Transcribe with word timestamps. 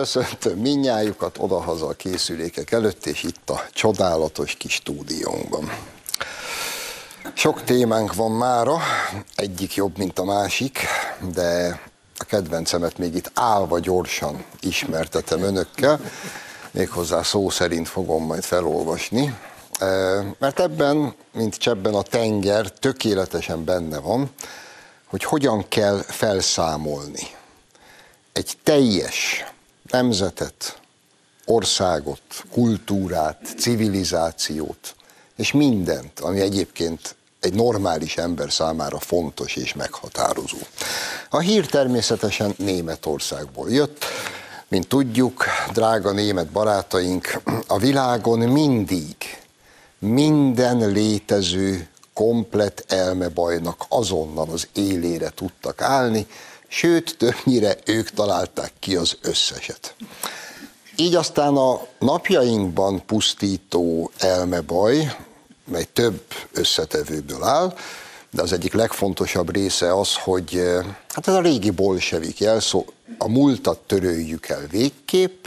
Köszöntöm 0.00 0.58
minnyájukat 0.58 1.36
odahaza 1.38 1.86
a 1.86 1.92
készülékek 1.92 2.72
előtt, 2.72 3.06
és 3.06 3.22
itt 3.22 3.50
a 3.50 3.64
csodálatos 3.72 4.54
kis 4.54 4.72
stúdiónkban. 4.72 5.72
Sok 7.34 7.64
témánk 7.64 8.14
van 8.14 8.30
mára, 8.30 8.78
egyik 9.34 9.74
jobb, 9.74 9.98
mint 9.98 10.18
a 10.18 10.24
másik, 10.24 10.78
de 11.32 11.80
a 12.16 12.24
kedvencemet 12.24 12.98
még 12.98 13.14
itt 13.14 13.30
állva 13.34 13.78
gyorsan 13.78 14.44
ismertetem 14.60 15.42
önökkel, 15.42 16.00
méghozzá 16.70 17.22
szó 17.22 17.48
szerint 17.50 17.88
fogom 17.88 18.24
majd 18.24 18.42
felolvasni, 18.42 19.38
mert 20.38 20.60
ebben, 20.60 21.14
mint 21.32 21.54
csebben 21.54 21.94
a 21.94 22.02
tenger, 22.02 22.70
tökéletesen 22.70 23.64
benne 23.64 23.98
van, 23.98 24.30
hogy 25.06 25.24
hogyan 25.24 25.68
kell 25.68 26.02
felszámolni 26.06 27.38
egy 28.32 28.52
teljes 28.62 29.44
nemzetet, 29.90 30.80
országot, 31.44 32.20
kultúrát, 32.52 33.54
civilizációt, 33.58 34.94
és 35.36 35.52
mindent, 35.52 36.20
ami 36.20 36.40
egyébként 36.40 37.14
egy 37.40 37.54
normális 37.54 38.16
ember 38.16 38.52
számára 38.52 38.98
fontos 38.98 39.56
és 39.56 39.74
meghatározó. 39.74 40.58
A 41.30 41.38
hír 41.38 41.66
természetesen 41.66 42.54
Németországból 42.56 43.70
jött, 43.70 44.04
mint 44.68 44.88
tudjuk, 44.88 45.44
drága 45.72 46.12
német 46.12 46.46
barátaink, 46.46 47.40
a 47.66 47.78
világon 47.78 48.38
mindig 48.38 49.14
minden 49.98 50.90
létező 50.90 51.88
komplet 52.12 52.84
elmebajnak 52.88 53.84
azonnal 53.88 54.48
az 54.50 54.68
élére 54.72 55.30
tudtak 55.30 55.82
állni, 55.82 56.26
sőt, 56.70 57.16
többnyire 57.18 57.76
ők 57.84 58.10
találták 58.10 58.72
ki 58.78 58.96
az 58.96 59.16
összeset. 59.22 59.94
Így 60.96 61.14
aztán 61.14 61.56
a 61.56 61.86
napjainkban 61.98 63.04
pusztító 63.06 64.10
elmebaj, 64.18 65.16
mely 65.64 65.86
több 65.92 66.22
összetevőből 66.52 67.42
áll, 67.42 67.74
de 68.30 68.42
az 68.42 68.52
egyik 68.52 68.72
legfontosabb 68.72 69.54
része 69.54 69.98
az, 69.98 70.14
hogy 70.14 70.56
eh, 70.56 70.84
hát 71.08 71.28
ez 71.28 71.34
a 71.34 71.40
régi 71.40 71.70
bolsevik 71.70 72.38
jelszó, 72.38 72.84
a 73.18 73.28
múltat 73.28 73.78
töröljük 73.78 74.48
el 74.48 74.66
végképp, 74.70 75.44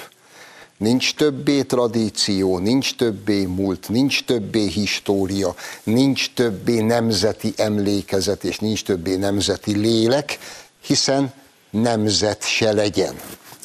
nincs 0.78 1.16
többé 1.16 1.62
tradíció, 1.62 2.58
nincs 2.58 2.96
többé 2.96 3.46
múlt, 3.46 3.90
nincs 3.90 4.24
többé 4.26 4.68
história, 4.68 5.56
nincs 5.84 6.34
többé 6.34 6.80
nemzeti 6.80 7.54
emlékezet, 7.58 8.44
és 8.44 8.60
nincs 8.60 8.84
többé 8.84 9.16
nemzeti 9.16 9.78
lélek, 9.78 10.40
hiszen 10.84 11.34
nemzet 11.70 12.44
se 12.44 12.72
legyen. 12.72 13.16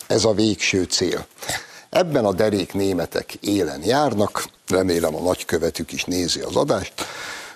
Ez 0.06 0.24
a 0.24 0.32
végső 0.32 0.82
cél. 0.82 1.26
Ebben 1.90 2.24
a 2.24 2.32
derék 2.32 2.72
németek 2.72 3.34
élen 3.34 3.82
járnak, 3.84 4.44
remélem 4.68 5.14
a 5.14 5.20
nagykövetük 5.20 5.92
is 5.92 6.04
nézi 6.04 6.40
az 6.40 6.56
adást, 6.56 6.92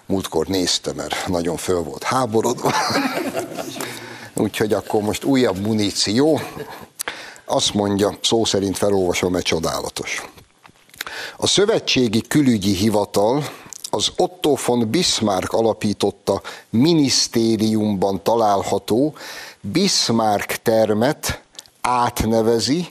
múltkor 0.07 0.47
nézte, 0.47 0.93
mert 0.93 1.27
nagyon 1.27 1.57
föl 1.57 1.83
volt 1.83 2.03
háborodva. 2.03 2.73
Úgyhogy 4.35 4.73
akkor 4.73 5.03
most 5.03 5.25
újabb 5.25 5.59
muníció. 5.59 6.41
Azt 7.45 7.75
mondja, 7.75 8.19
szó 8.23 8.45
szerint 8.45 8.79
felolvasom, 8.79 9.33
mert 9.33 9.45
csodálatos. 9.45 10.23
A 11.37 11.47
Szövetségi 11.47 12.21
Külügyi 12.21 12.75
Hivatal 12.75 13.45
az 13.91 14.13
Otto 14.17 14.57
von 14.67 14.91
Bismarck 14.91 15.53
alapította 15.53 16.43
minisztériumban 16.71 18.23
található 18.23 19.15
Bismarck 19.71 20.63
termet 20.63 21.43
átnevezi, 21.81 22.89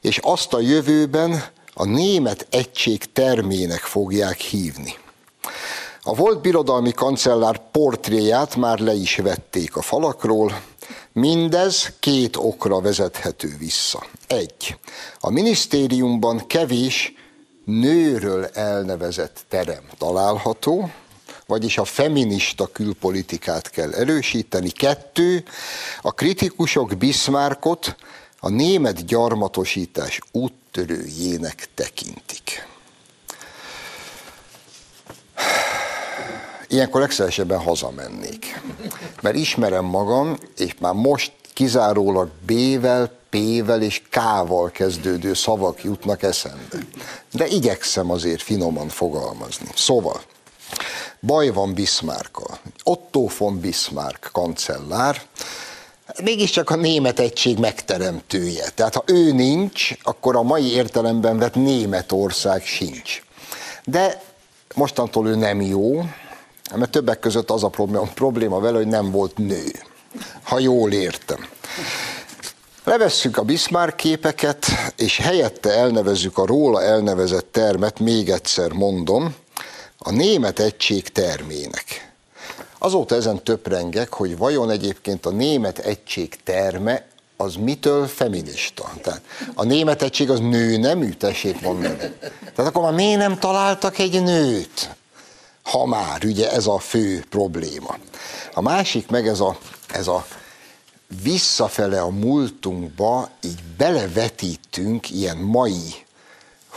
és 0.00 0.18
azt 0.18 0.52
a 0.52 0.60
jövőben 0.60 1.44
a 1.74 1.84
német 1.84 2.46
egység 2.50 3.12
termének 3.12 3.80
fogják 3.80 4.38
hívni. 4.38 4.94
A 6.02 6.14
volt 6.14 6.40
birodalmi 6.40 6.92
kancellár 6.92 7.60
portréját 7.72 8.56
már 8.56 8.78
le 8.78 8.92
is 8.92 9.16
vették 9.16 9.76
a 9.76 9.82
falakról, 9.82 10.62
mindez 11.12 11.92
két 12.00 12.36
okra 12.36 12.80
vezethető 12.80 13.56
vissza. 13.58 14.06
Egy, 14.26 14.76
a 15.20 15.30
minisztériumban 15.30 16.46
kevés 16.46 17.14
nőről 17.64 18.44
elnevezett 18.44 19.44
terem 19.48 19.82
található, 19.98 20.90
vagyis 21.48 21.78
a 21.78 21.84
feminista 21.84 22.66
külpolitikát 22.66 23.70
kell 23.70 23.92
erősíteni. 23.92 24.70
Kettő, 24.70 25.44
a 26.00 26.12
kritikusok 26.12 26.96
Bismarckot 26.96 27.96
a 28.40 28.48
német 28.48 29.04
gyarmatosítás 29.06 30.20
úttörőjének 30.32 31.68
tekintik. 31.74 32.66
Ilyenkor 36.66 37.00
legszívesebben 37.00 37.58
hazamennék. 37.58 38.60
Mert 39.22 39.36
ismerem 39.36 39.84
magam, 39.84 40.38
és 40.56 40.74
már 40.80 40.94
most 40.94 41.32
kizárólag 41.52 42.30
B-vel, 42.46 43.18
P-vel 43.30 43.82
és 43.82 44.02
K-val 44.10 44.70
kezdődő 44.70 45.34
szavak 45.34 45.84
jutnak 45.84 46.22
eszembe. 46.22 46.78
De 47.32 47.46
igyekszem 47.46 48.10
azért 48.10 48.42
finoman 48.42 48.88
fogalmazni. 48.88 49.68
Szóval, 49.74 50.20
baj 51.20 51.48
van 51.48 51.74
Bismarckkal. 51.74 52.58
Otto 52.82 53.26
von 53.38 53.60
Bismarck 53.60 54.28
kancellár, 54.32 55.22
mégiscsak 56.22 56.70
a 56.70 56.76
német 56.76 57.18
egység 57.18 57.58
megteremtője. 57.58 58.68
Tehát 58.74 58.94
ha 58.94 59.02
ő 59.06 59.32
nincs, 59.32 59.90
akkor 60.02 60.36
a 60.36 60.42
mai 60.42 60.72
értelemben 60.72 61.38
vett 61.38 61.54
Németország 61.54 62.64
sincs. 62.64 63.22
De 63.84 64.22
mostantól 64.74 65.28
ő 65.28 65.34
nem 65.34 65.60
jó, 65.60 66.04
mert 66.74 66.90
többek 66.90 67.18
között 67.18 67.50
az 67.50 67.64
a 67.64 67.68
probléma, 67.68 68.06
probléma 68.14 68.60
vele, 68.60 68.76
hogy 68.76 68.86
nem 68.86 69.10
volt 69.10 69.36
nő. 69.36 69.72
Ha 70.42 70.58
jól 70.58 70.92
értem. 70.92 71.46
Levesszük 72.84 73.36
a 73.36 73.42
Bismarck 73.42 73.96
képeket, 73.96 74.66
és 74.96 75.16
helyette 75.16 75.70
elnevezzük 75.70 76.38
a 76.38 76.46
róla 76.46 76.82
elnevezett 76.82 77.52
termet, 77.52 77.98
még 77.98 78.30
egyszer 78.30 78.72
mondom, 78.72 79.34
a 79.98 80.10
német 80.10 80.58
egység 80.58 81.08
termének. 81.08 82.12
Azóta 82.78 83.14
ezen 83.14 83.42
töprengek, 83.42 84.12
hogy 84.12 84.36
vajon 84.36 84.70
egyébként 84.70 85.26
a 85.26 85.30
német 85.30 85.78
egység 85.78 86.42
terme 86.44 87.06
az 87.36 87.54
mitől 87.54 88.06
feminista? 88.06 88.92
Tehát 89.02 89.22
a 89.54 89.64
német 89.64 90.02
egység 90.02 90.30
az 90.30 90.40
nő 90.40 90.76
nemű, 90.76 91.12
tessék 91.12 91.60
mondani. 91.60 91.96
Tehát 92.54 92.70
akkor 92.70 92.82
már 92.82 92.92
miért 92.92 93.18
nem 93.18 93.38
találtak 93.38 93.98
egy 93.98 94.22
nőt? 94.22 94.96
Ha 95.62 95.86
már, 95.86 96.24
ugye 96.24 96.50
ez 96.50 96.66
a 96.66 96.78
fő 96.78 97.24
probléma. 97.30 97.96
A 98.54 98.60
másik 98.60 99.08
meg 99.08 99.28
ez 99.28 99.40
a, 99.40 99.58
ez 99.92 100.06
a 100.06 100.26
visszafele 101.22 102.00
a 102.00 102.08
múltunkba 102.08 103.30
így 103.42 103.62
belevetítünk 103.76 105.10
ilyen 105.10 105.36
mai 105.36 105.94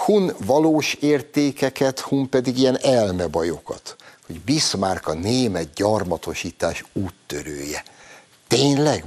hun 0.05 0.35
valós 0.45 0.93
értékeket, 0.93 1.99
hun 1.99 2.29
pedig 2.29 2.57
ilyen 2.57 2.77
elmebajokat 2.81 3.95
hogy 4.31 4.41
Bismarck 4.41 5.07
a 5.07 5.13
német 5.13 5.73
gyarmatosítás 5.73 6.83
úttörője. 6.93 7.83
Tényleg? 8.47 9.05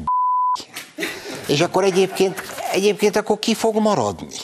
És 1.46 1.60
akkor 1.60 1.84
egyébként, 1.84 2.42
egyébként 2.72 3.16
akkor 3.16 3.38
ki 3.38 3.54
fog 3.54 3.76
maradni? 3.76 4.36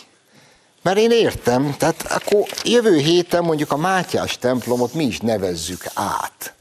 Mert 0.83 0.99
én 0.99 1.11
értem, 1.11 1.75
tehát 1.79 2.03
akkor 2.03 2.47
jövő 2.65 2.97
héten 2.99 3.45
mondjuk 3.45 3.73
a 3.73 3.77
Mátyás 3.77 4.39
templomot 4.39 4.95
mi 4.95 5.05
is 5.05 5.19
nevezzük 5.19 5.85
át. 5.95 6.55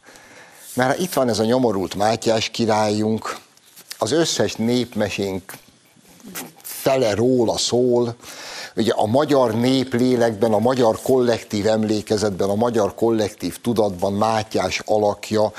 Mert 0.74 1.00
itt 1.00 1.14
van 1.14 1.30
ez 1.30 1.40
a 1.40 1.44
nyomorult 1.44 1.96
Mátyás 1.96 2.50
királyunk, 2.50 3.38
az 3.98 4.12
összes 4.12 4.54
népmesénk 4.54 5.54
fele 6.62 7.14
róla 7.14 7.58
szól, 7.58 8.16
ugye 8.76 8.92
a 8.92 9.06
magyar 9.06 9.56
néplélekben, 9.56 10.54
a 10.54 10.60
magyar 10.60 11.00
kollektív 11.02 11.68
emlékezetben, 11.68 12.50
a 12.50 12.56
magyar 12.56 12.96
kollektív 12.96 13.62
tudatban 13.62 14.14
Mátyás 14.14 14.82
alakja, 14.86 15.52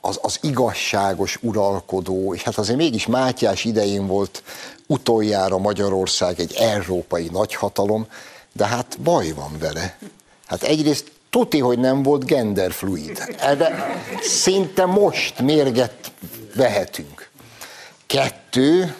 az, 0.00 0.18
az 0.22 0.38
igazságos 0.42 1.38
uralkodó, 1.42 2.34
és 2.34 2.42
hát 2.42 2.58
azért 2.58 2.78
mégis 2.78 3.06
Mátyás 3.06 3.64
idején 3.64 4.06
volt 4.06 4.42
utoljára 4.86 5.58
Magyarország 5.58 6.40
egy 6.40 6.54
európai 6.54 7.28
nagyhatalom, 7.32 8.06
de 8.52 8.66
hát 8.66 8.98
baj 9.00 9.30
van 9.30 9.56
vele. 9.58 9.98
Hát 10.46 10.62
egyrészt 10.62 11.12
tuti, 11.30 11.58
hogy 11.58 11.78
nem 11.78 12.02
volt 12.02 12.24
genderfluid. 12.24 13.36
Erre 13.38 14.02
szinte 14.20 14.84
most 14.84 15.40
mérget 15.40 16.12
vehetünk. 16.54 17.30
Kettő, 18.06 18.94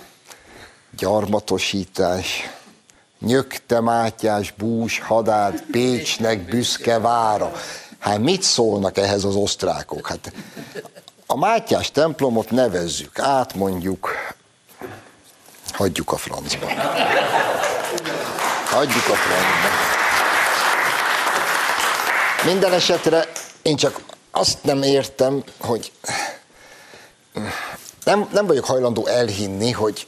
gyarmatosítás 0.99 2.58
nyögte 3.21 3.81
Mátyás 3.81 4.53
bús 4.53 4.99
hadát 5.01 5.65
Pécsnek 5.71 6.45
büszke 6.45 6.99
vára. 6.99 7.53
Hát 7.99 8.19
mit 8.19 8.43
szólnak 8.43 8.99
ehhez 8.99 9.25
az 9.25 9.35
osztrákok? 9.35 10.07
Hát 10.07 10.33
a 11.27 11.37
Mátyás 11.37 11.91
templomot 11.91 12.51
nevezzük 12.51 13.19
át 13.19 13.55
mondjuk 13.55 14.11
Hagyjuk 15.79 16.13
a 16.13 16.17
francba. 16.17 16.67
Hagyjuk 18.65 19.09
a 19.09 19.15
francba. 19.15 19.69
Minden 22.45 22.73
esetre 22.73 23.25
én 23.63 23.77
csak 23.77 24.01
azt 24.31 24.59
nem 24.63 24.83
értem, 24.83 25.43
hogy 25.61 25.93
nem, 28.05 28.29
nem 28.33 28.47
vagyok 28.47 28.65
hajlandó 28.65 29.07
elhinni, 29.07 29.71
hogy 29.71 30.07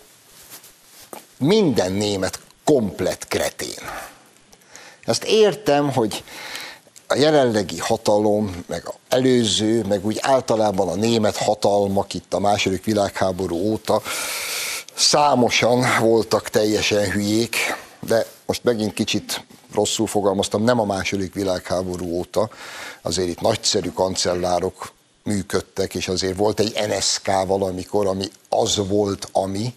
minden 1.39 1.93
német 1.93 2.40
komplet 2.71 3.29
kretén. 3.29 3.91
Ezt 5.05 5.25
értem, 5.25 5.93
hogy 5.93 6.25
a 7.07 7.15
jelenlegi 7.15 7.79
hatalom, 7.79 8.65
meg 8.67 8.83
az 8.85 8.95
előző, 9.09 9.85
meg 9.89 10.07
úgy 10.07 10.19
általában 10.21 10.89
a 10.89 10.95
német 10.95 11.37
hatalmak 11.37 12.15
itt 12.15 12.35
a 12.35 12.39
második 12.39 12.85
világháború 12.85 13.57
óta 13.57 14.03
számosan 14.95 15.85
voltak 16.01 16.49
teljesen 16.49 17.11
hülyék, 17.11 17.57
de 18.01 18.27
most 18.47 18.65
megint 18.65 18.93
kicsit 18.93 19.45
rosszul 19.75 20.07
fogalmaztam, 20.07 20.63
nem 20.63 20.81
a 20.81 20.85
második 20.85 21.35
világháború 21.35 22.07
óta, 22.07 22.51
azért 23.03 23.29
itt 23.29 23.41
nagyszerű 23.41 23.89
kancellárok 23.89 24.93
működtek, 25.23 25.95
és 25.95 26.09
azért 26.09 26.37
volt 26.37 26.61
egy 26.61 26.77
NSK 26.89 27.27
valamikor, 27.47 28.07
ami 28.07 28.31
az 28.49 28.89
volt, 28.89 29.29
ami, 29.33 29.75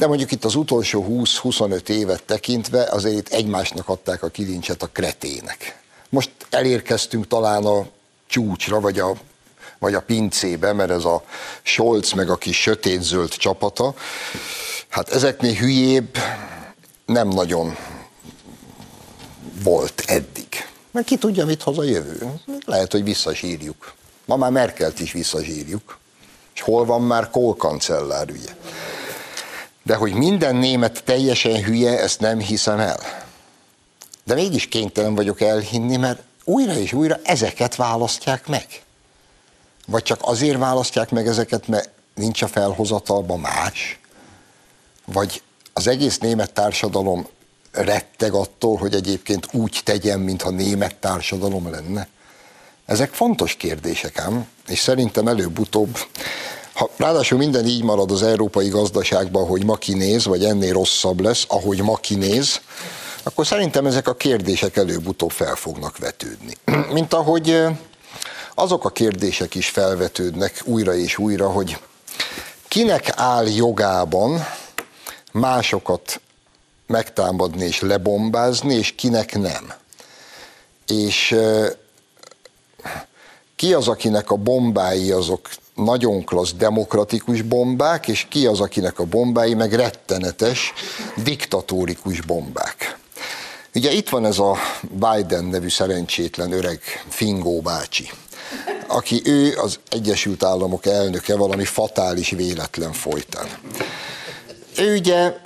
de 0.00 0.06
mondjuk 0.06 0.32
itt 0.32 0.44
az 0.44 0.54
utolsó 0.54 1.06
20-25 1.08 1.88
évet 1.88 2.22
tekintve 2.22 2.82
azért 2.90 3.16
itt 3.16 3.28
egymásnak 3.28 3.88
adták 3.88 4.22
a 4.22 4.28
kilincset 4.28 4.82
a 4.82 4.86
kretének. 4.86 5.82
Most 6.08 6.30
elérkeztünk 6.50 7.26
talán 7.26 7.64
a 7.64 7.86
csúcsra, 8.26 8.80
vagy 8.80 8.98
a, 8.98 9.16
vagy 9.78 9.94
a 9.94 10.00
pincébe, 10.00 10.72
mert 10.72 10.90
ez 10.90 11.04
a 11.04 11.24
Scholz 11.62 12.12
meg 12.12 12.30
a 12.30 12.36
kis 12.36 12.60
sötétzöld 12.60 13.28
csapata, 13.28 13.94
hát 14.88 15.08
ezeknél 15.08 15.54
hülyébb 15.54 16.18
nem 17.06 17.28
nagyon 17.28 17.76
volt 19.62 20.02
eddig. 20.06 20.48
Mert 20.90 21.06
ki 21.06 21.16
tudja, 21.16 21.46
mit 21.46 21.62
hoz 21.62 21.78
a 21.78 21.84
jövő. 21.84 22.32
Lehet, 22.64 22.92
hogy 22.92 23.04
visszasírjuk. 23.04 23.94
Ma 24.24 24.36
már 24.36 24.50
Merkelt 24.50 25.00
is 25.00 25.12
visszasírjuk. 25.12 25.98
És 26.54 26.60
hol 26.60 26.84
van 26.84 27.02
már 27.02 27.30
Kohl 27.30 27.56
kancellár, 27.56 28.30
ugye? 28.30 28.54
De 29.90 29.96
hogy 29.96 30.14
minden 30.14 30.56
német 30.56 31.04
teljesen 31.04 31.64
hülye, 31.64 32.00
ezt 32.00 32.20
nem 32.20 32.38
hiszem 32.38 32.78
el. 32.78 32.98
De 34.24 34.34
mégis 34.34 34.68
kénytelen 34.68 35.14
vagyok 35.14 35.40
elhinni, 35.40 35.96
mert 35.96 36.22
újra 36.44 36.72
és 36.72 36.92
újra 36.92 37.18
ezeket 37.24 37.76
választják 37.76 38.46
meg. 38.46 38.66
Vagy 39.86 40.02
csak 40.02 40.18
azért 40.22 40.58
választják 40.58 41.10
meg 41.10 41.26
ezeket, 41.26 41.66
mert 41.68 41.88
nincs 42.14 42.42
a 42.42 42.46
felhozatalban 42.46 43.40
más. 43.40 43.98
Vagy 45.04 45.42
az 45.72 45.86
egész 45.86 46.18
német 46.18 46.52
társadalom 46.52 47.26
retteg 47.72 48.32
attól, 48.32 48.76
hogy 48.76 48.94
egyébként 48.94 49.48
úgy 49.52 49.80
tegyen, 49.84 50.20
mintha 50.20 50.50
német 50.50 50.96
társadalom 50.96 51.70
lenne. 51.70 52.08
Ezek 52.86 53.12
fontos 53.12 53.54
kérdések 53.54 54.18
ám, 54.18 54.48
és 54.66 54.78
szerintem 54.78 55.28
előbb-utóbb 55.28 55.98
ha 56.80 56.90
ráadásul 56.96 57.38
minden 57.38 57.66
így 57.66 57.82
marad 57.82 58.10
az 58.10 58.22
európai 58.22 58.68
gazdaságban, 58.68 59.46
hogy 59.46 59.64
ma 59.64 59.76
kinéz, 59.76 60.24
vagy 60.24 60.44
ennél 60.44 60.72
rosszabb 60.72 61.20
lesz, 61.20 61.44
ahogy 61.48 61.82
ma 61.82 61.96
kinéz, 61.96 62.60
akkor 63.22 63.46
szerintem 63.46 63.86
ezek 63.86 64.08
a 64.08 64.14
kérdések 64.14 64.76
előbb-utóbb 64.76 65.30
fel 65.30 65.54
fognak 65.54 65.98
vetődni. 65.98 66.56
Mint 66.92 67.12
ahogy 67.12 67.62
azok 68.54 68.84
a 68.84 68.90
kérdések 68.90 69.54
is 69.54 69.68
felvetődnek 69.68 70.62
újra 70.64 70.94
és 70.94 71.18
újra, 71.18 71.50
hogy 71.50 71.78
kinek 72.68 73.12
áll 73.14 73.46
jogában 73.46 74.46
másokat 75.32 76.20
megtámadni 76.86 77.64
és 77.64 77.80
lebombázni, 77.80 78.74
és 78.74 78.94
kinek 78.94 79.38
nem. 79.38 79.72
És 80.86 81.36
ki 83.56 83.74
az, 83.74 83.88
akinek 83.88 84.30
a 84.30 84.36
bombái 84.36 85.10
azok 85.10 85.48
nagyon 85.84 86.24
klassz 86.24 86.52
demokratikus 86.52 87.42
bombák, 87.42 88.08
és 88.08 88.26
ki 88.28 88.46
az, 88.46 88.60
akinek 88.60 88.98
a 88.98 89.04
bombái 89.04 89.54
meg 89.54 89.72
rettenetes 89.72 90.72
diktatórikus 91.22 92.20
bombák. 92.20 92.98
Ugye 93.74 93.92
itt 93.92 94.08
van 94.08 94.24
ez 94.26 94.38
a 94.38 94.56
Biden 94.90 95.44
nevű 95.44 95.68
szerencsétlen 95.68 96.52
öreg 96.52 96.80
Fingó 97.08 97.60
bácsi, 97.60 98.10
aki 98.86 99.22
ő 99.24 99.56
az 99.56 99.78
Egyesült 99.88 100.44
Államok 100.44 100.86
elnöke 100.86 101.36
valami 101.36 101.64
fatális 101.64 102.30
véletlen 102.30 102.92
folytán. 102.92 103.46
Ő 104.76 104.96
ugye 104.96 105.36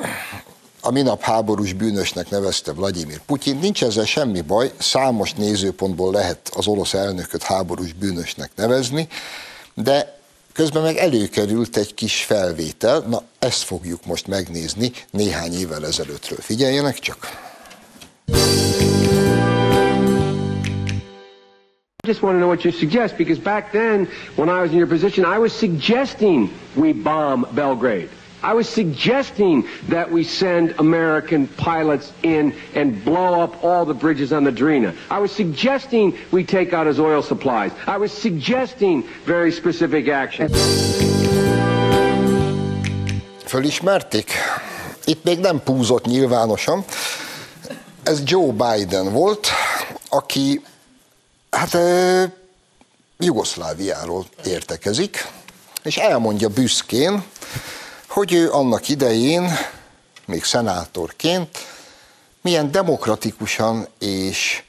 a 0.81 0.91
minap 0.91 1.23
háborús 1.23 1.73
bűnösnek 1.73 2.31
nevezte 2.31 2.73
Vladimir 2.73 3.21
Putyin. 3.27 3.57
Nincs 3.57 3.85
ezzel 3.85 4.05
semmi 4.05 4.41
baj, 4.41 4.73
számos 4.79 5.33
nézőpontból 5.33 6.13
lehet 6.13 6.51
az 6.57 6.67
orosz 6.67 6.95
elnököt 6.95 7.43
háborús 7.43 7.93
bűnösnek 7.93 8.51
nevezni, 8.55 9.09
de 9.75 10.14
közben 10.55 10.83
meg 10.83 10.97
előkerült 10.97 11.77
egy 11.77 11.95
kis 11.95 12.23
felvétel, 12.23 13.05
na 13.09 13.23
ezt 13.39 13.63
fogjuk 13.63 14.07
most 14.07 14.27
megnézni 14.27 14.93
néhány 15.11 15.53
évvel 15.53 15.87
ezelőttről. 15.87 16.39
Figyeljenek 16.41 16.99
csak! 16.99 17.53
I 22.05 22.07
just 22.07 22.23
want 22.23 22.35
to 22.35 22.39
know 22.39 22.49
what 22.49 22.63
you 22.65 22.73
suggest 22.73 23.17
because 23.17 23.43
back 23.43 23.71
then, 23.71 24.09
when 24.37 24.49
I 24.49 24.61
was 24.61 24.71
in 24.71 24.77
your 24.77 24.89
position, 24.89 25.25
I 25.35 25.39
was 25.39 25.53
suggesting 25.53 26.51
we 26.75 26.93
bomb 26.93 27.47
Belgrade. 27.55 28.09
I 28.45 28.53
was 28.53 28.69
suggesting 28.69 29.67
that 29.89 30.13
we 30.13 30.23
send 30.23 30.75
American 30.79 31.49
pilots 31.57 32.13
in 32.23 32.53
and 32.75 33.03
blow 33.03 33.41
up 33.41 33.65
all 33.65 33.87
the 33.87 33.95
bridges 33.95 34.33
on 34.33 34.45
the 34.45 34.53
Drina. 34.53 34.93
I 35.11 35.19
was 35.19 35.33
suggesting 35.33 36.15
we 36.31 36.45
take 36.45 36.75
out 36.75 36.87
his 36.87 36.99
oil 36.99 37.23
supplies. 37.23 37.73
I 37.87 37.97
was 37.97 38.13
suggesting 38.13 39.05
very 39.25 39.51
specific 39.51 40.09
action. 40.09 40.51
Fölismerték? 43.45 44.31
Itt 45.05 45.25
még 45.25 45.39
nem 45.39 45.63
púzott 45.63 46.05
nyilvánosan. 46.05 46.85
Ez 48.03 48.23
Joe 48.25 48.53
Biden 48.53 49.13
volt, 49.13 49.49
aki 50.09 50.61
hát 51.51 51.77
Jugoszláviáról 53.19 54.25
értekezik, 54.45 55.27
és 55.83 55.97
elmondja 55.97 56.49
büszkén, 56.49 57.23
hogy 58.15 58.33
ő 58.33 58.51
annak 58.51 58.89
idején, 58.89 59.51
még 60.27 60.45
szenátorként, 60.45 61.49
milyen 62.43 62.71
demokratikusan 62.71 63.89
és, 63.99 64.63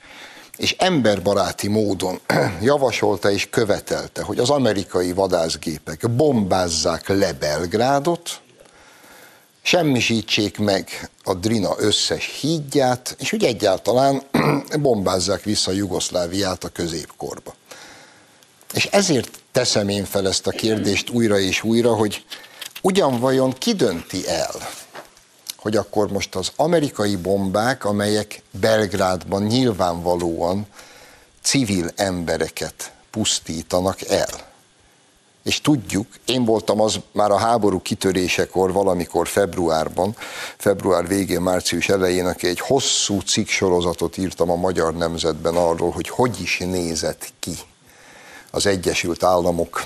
és 0.58 0.75
emberbaráti 0.78 1.68
módon 1.68 2.20
javasolta 2.62 3.32
és 3.32 3.50
követelte, 3.50 4.24
hogy 4.24 4.40
az 4.40 4.50
amerikai 4.50 5.14
vadászgépek 5.14 6.10
bombázzák 6.10 7.08
le 7.08 7.34
Belgrádot, 7.34 8.42
semmisítsék 9.62 10.58
meg 10.58 11.10
a 11.24 11.34
Drina 11.34 11.75
összes 11.78 12.38
hídját, 12.42 13.16
és 13.20 13.34
úgy 13.34 13.44
egyáltalán 13.44 14.22
bombázzák 14.80 15.44
vissza 15.44 15.72
Jugoszláviát 15.72 16.64
a 16.64 16.70
középkorba. 16.70 17.56
És 18.74 18.86
ezért 18.86 19.30
teszem 19.52 19.90
én 19.90 20.06
fel 20.06 20.28
ezt 20.28 20.48
a 20.48 20.52
kérdést 20.52 21.10
újra 21.10 21.40
és 21.40 21.64
újra, 21.64 21.96
hogy 21.96 22.25
ugyan 22.86 23.20
vajon 23.20 23.54
ki 23.54 23.74
dönti 23.74 24.27
el, 24.27 24.56
hogy 25.58 25.75
akkor 25.75 26.12
most 26.12 26.36
az 26.36 26.51
amerikai 26.56 27.15
bombák, 27.15 27.86
amelyek 27.86 28.42
Belgrádban 28.60 29.44
nyilvánvalóan 29.44 30.68
civil 31.42 31.89
embereket 31.96 32.92
pusztítanak 33.12 34.01
el. 34.01 34.30
És 35.44 35.62
tudjuk, 35.62 36.08
én 36.25 36.46
voltam 36.46 36.82
az 36.82 37.00
már 37.12 37.32
a 37.32 37.38
háború 37.38 37.82
kitörésekor, 37.82 38.72
valamikor 38.72 39.27
februárban, 39.27 40.15
február 40.58 41.08
végén, 41.08 41.42
március 41.42 41.89
elején, 41.89 42.25
aki 42.25 42.48
egy 42.48 42.60
hosszú 42.60 43.20
cikk 43.20 43.48
sorozatot 43.48 44.18
írtam 44.18 44.50
a 44.50 44.56
Magyar 44.56 44.94
Nemzetben 44.94 45.56
arról, 45.56 45.92
hogy 45.92 46.10
hogy 46.10 46.42
is 46.42 46.58
nézett 46.58 47.34
ki 47.39 47.56
az 48.51 48.65
Egyesült 48.65 49.24
Államok 49.24 49.86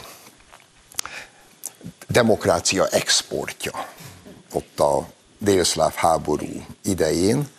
demokrácia 2.10 2.88
exportja 2.88 3.88
ott 4.54 4.80
a 4.80 5.08
délszláv 5.38 5.94
háború 5.94 6.66
idején. 6.84 7.50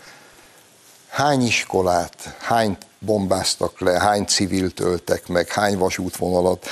Hány 1.09 1.42
iskolát, 1.42 2.37
hány 2.38 2.76
bombáztak 2.99 3.80
le, 3.80 4.00
hány 4.00 4.25
civilt 4.25 4.80
öltek 4.80 5.26
meg, 5.26 5.49
hány 5.49 5.78
vasútvonalat, 5.78 6.66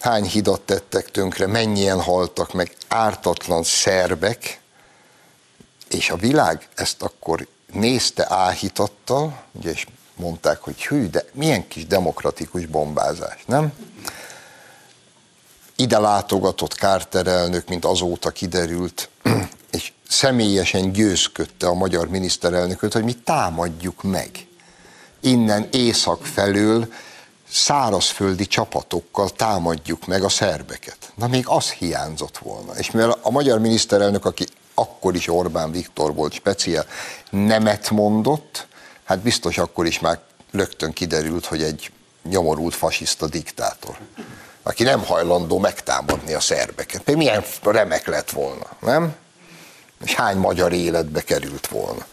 hány 0.00 0.24
hidat 0.24 0.60
tettek 0.60 1.10
tönkre, 1.10 1.46
mennyien 1.46 2.00
haltak 2.00 2.52
meg, 2.52 2.76
ártatlan 2.88 3.62
szerbek, 3.62 4.60
és 5.90 6.10
a 6.10 6.16
világ 6.16 6.68
ezt 6.74 7.02
akkor 7.02 7.46
nézte 7.72 8.26
áhítattal, 8.28 9.42
ugye, 9.52 9.70
és 9.70 9.86
mondták, 10.16 10.60
hogy 10.60 10.86
hű, 10.86 11.08
de 11.08 11.24
milyen 11.32 11.68
kis 11.68 11.86
demokratikus 11.86 12.66
bombázás, 12.66 13.42
nem? 13.46 13.72
Ide 15.80 15.98
látogatott 15.98 16.72
Carter 16.72 17.26
elnök, 17.26 17.68
mint 17.68 17.84
azóta 17.84 18.30
kiderült, 18.30 19.08
és 19.70 19.92
személyesen 20.08 20.92
győzködte 20.92 21.66
a 21.66 21.74
magyar 21.74 22.08
miniszterelnököt, 22.08 22.92
hogy 22.92 23.04
mi 23.04 23.12
támadjuk 23.12 24.02
meg. 24.02 24.30
Innen 25.20 25.68
észak 25.72 26.26
felől 26.26 26.92
szárazföldi 27.50 28.46
csapatokkal 28.46 29.30
támadjuk 29.30 30.06
meg 30.06 30.22
a 30.22 30.28
szerbeket. 30.28 31.12
Na 31.14 31.26
még 31.26 31.44
az 31.48 31.70
hiányzott 31.70 32.38
volna. 32.38 32.72
És 32.72 32.90
mivel 32.90 33.18
a 33.22 33.30
magyar 33.30 33.58
miniszterelnök, 33.58 34.24
aki 34.24 34.46
akkor 34.74 35.14
is 35.14 35.28
Orbán 35.28 35.70
Viktor 35.70 36.14
volt 36.14 36.32
speciál, 36.32 36.86
nemet 37.30 37.90
mondott, 37.90 38.66
hát 39.04 39.18
biztos 39.18 39.58
akkor 39.58 39.86
is 39.86 39.98
már 40.00 40.20
rögtön 40.50 40.92
kiderült, 40.92 41.46
hogy 41.46 41.62
egy 41.62 41.90
nyomorult 42.22 42.74
fasiszta 42.74 43.26
diktátor, 43.26 43.98
aki 44.68 44.82
nem 44.82 45.04
hajlandó 45.04 45.58
megtámadni 45.58 46.34
a 46.34 46.40
szerbeket. 46.40 47.06
Még 47.06 47.16
milyen 47.16 47.44
remek 47.62 48.06
lett 48.06 48.30
volna, 48.30 48.66
nem? 48.80 49.14
És 50.04 50.14
hány 50.14 50.36
magyar 50.36 50.72
életbe 50.72 51.20
került 51.20 51.66
volna. 51.66 52.06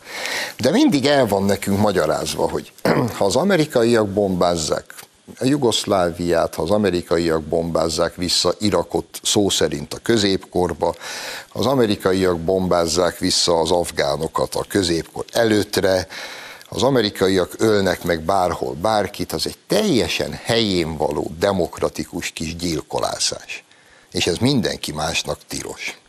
De 0.58 0.72
mindig 0.72 1.06
el 1.06 1.26
van 1.26 1.44
nekünk 1.44 1.80
magyarázva, 1.80 2.50
hogy 2.50 2.72
ha 3.18 3.26
az 3.26 3.36
amerikaiak 3.36 4.08
bombázzák 4.10 4.94
a 5.40 5.46
Jugoszláviát, 5.46 6.56
ha 6.56 6.62
az 6.62 6.72
amerikaiak 6.72 7.44
bombázzák 7.44 8.16
vissza 8.16 8.54
Irakot 8.60 9.20
szó 9.24 9.50
szerint 9.50 9.94
a 9.94 10.00
középkorba, 10.04 10.96
az 11.52 11.66
amerikaiak 11.66 12.40
bombázzák 12.40 13.18
vissza 13.18 13.60
az 13.60 13.72
afgánokat 13.72 14.56
a 14.56 14.66
középkor 14.68 15.26
előttre, 15.32 16.08
az 16.70 16.84
amerikaiak 16.84 17.54
ölnek 17.58 18.04
meg 18.04 18.22
bárhol 18.22 18.74
bárkit, 18.74 19.32
az 19.32 19.48
egy 19.48 19.58
teljesen 19.68 20.40
helyén 20.44 20.98
való, 20.98 21.32
demokratikus 21.40 22.30
kis 22.30 22.56
gyilkolászás. 22.56 23.64
És 24.12 24.28
ez 24.28 24.38
mindenki 24.38 24.92
másnak 24.92 25.40
tilos. 25.48 26.00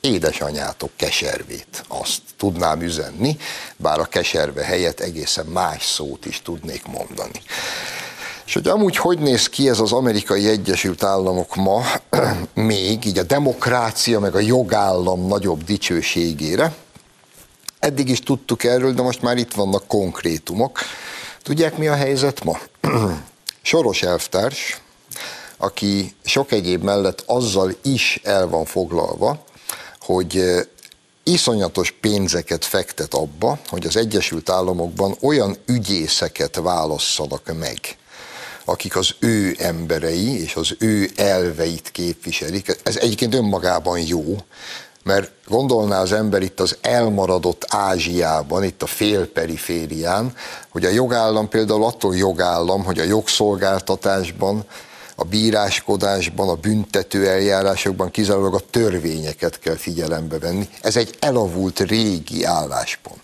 Édesanyátok 0.00 0.90
keservét, 0.96 1.84
azt 1.88 2.20
tudnám 2.36 2.82
üzenni, 2.82 3.36
bár 3.76 3.98
a 3.98 4.04
keserve 4.04 4.64
helyett 4.64 5.00
egészen 5.00 5.46
más 5.46 5.86
szót 5.86 6.26
is 6.26 6.42
tudnék 6.42 6.86
mondani. 6.86 7.42
És 8.46 8.54
hogy 8.54 8.68
amúgy 8.68 8.96
hogy 8.96 9.18
néz 9.18 9.48
ki 9.48 9.68
ez 9.68 9.80
az 9.80 9.92
amerikai 9.92 10.48
Egyesült 10.48 11.02
Államok 11.02 11.54
ma, 11.54 11.84
még 12.54 13.04
így 13.04 13.18
a 13.18 13.22
demokrácia 13.22 14.20
meg 14.20 14.34
a 14.34 14.40
jogállam 14.40 15.26
nagyobb 15.26 15.64
dicsőségére, 15.64 16.74
eddig 17.84 18.08
is 18.08 18.20
tudtuk 18.20 18.64
erről, 18.64 18.92
de 18.92 19.02
most 19.02 19.22
már 19.22 19.36
itt 19.36 19.52
vannak 19.52 19.86
konkrétumok. 19.86 20.78
Tudják, 21.42 21.78
mi 21.78 21.86
a 21.86 21.94
helyzet 21.94 22.44
ma? 22.44 22.58
Soros 23.62 24.02
elvtárs, 24.02 24.80
aki 25.56 26.14
sok 26.24 26.52
egyéb 26.52 26.82
mellett 26.82 27.22
azzal 27.26 27.74
is 27.82 28.20
el 28.22 28.48
van 28.48 28.64
foglalva, 28.64 29.44
hogy 30.00 30.44
iszonyatos 31.22 31.90
pénzeket 31.90 32.64
fektet 32.64 33.14
abba, 33.14 33.58
hogy 33.68 33.86
az 33.86 33.96
Egyesült 33.96 34.50
Államokban 34.50 35.16
olyan 35.20 35.56
ügyészeket 35.66 36.56
válasszanak 36.56 37.58
meg, 37.58 37.78
akik 38.64 38.96
az 38.96 39.14
ő 39.18 39.56
emberei 39.58 40.42
és 40.42 40.54
az 40.54 40.76
ő 40.78 41.10
elveit 41.16 41.90
képviselik. 41.90 42.76
Ez 42.82 42.96
egyébként 42.96 43.34
önmagában 43.34 43.98
jó, 43.98 44.36
mert 45.04 45.30
gondolná 45.46 46.00
az 46.00 46.12
ember 46.12 46.42
itt 46.42 46.60
az 46.60 46.76
elmaradott 46.80 47.64
Ázsiában, 47.68 48.64
itt 48.64 48.82
a 48.82 48.86
félperiférián, 48.86 50.32
hogy 50.68 50.84
a 50.84 50.90
jogállam 50.90 51.48
például 51.48 51.84
attól 51.84 52.16
jogállam, 52.16 52.84
hogy 52.84 52.98
a 52.98 53.04
jogszolgáltatásban, 53.04 54.64
a 55.16 55.24
bíráskodásban, 55.24 56.48
a 56.48 56.54
büntető 56.54 57.28
eljárásokban 57.28 58.10
kizárólag 58.10 58.54
a 58.54 58.70
törvényeket 58.70 59.58
kell 59.58 59.76
figyelembe 59.76 60.38
venni. 60.38 60.68
Ez 60.80 60.96
egy 60.96 61.16
elavult 61.20 61.80
régi 61.80 62.44
álláspont. 62.44 63.22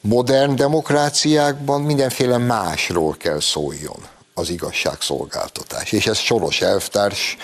Modern 0.00 0.56
demokráciákban 0.56 1.80
mindenféle 1.80 2.38
másról 2.38 3.16
kell 3.18 3.40
szóljon 3.40 4.06
az 4.34 4.50
igazságszolgáltatás. 4.50 5.92
És 5.92 6.06
ez 6.06 6.18
Soros 6.18 6.60
elvtárs 6.60 7.36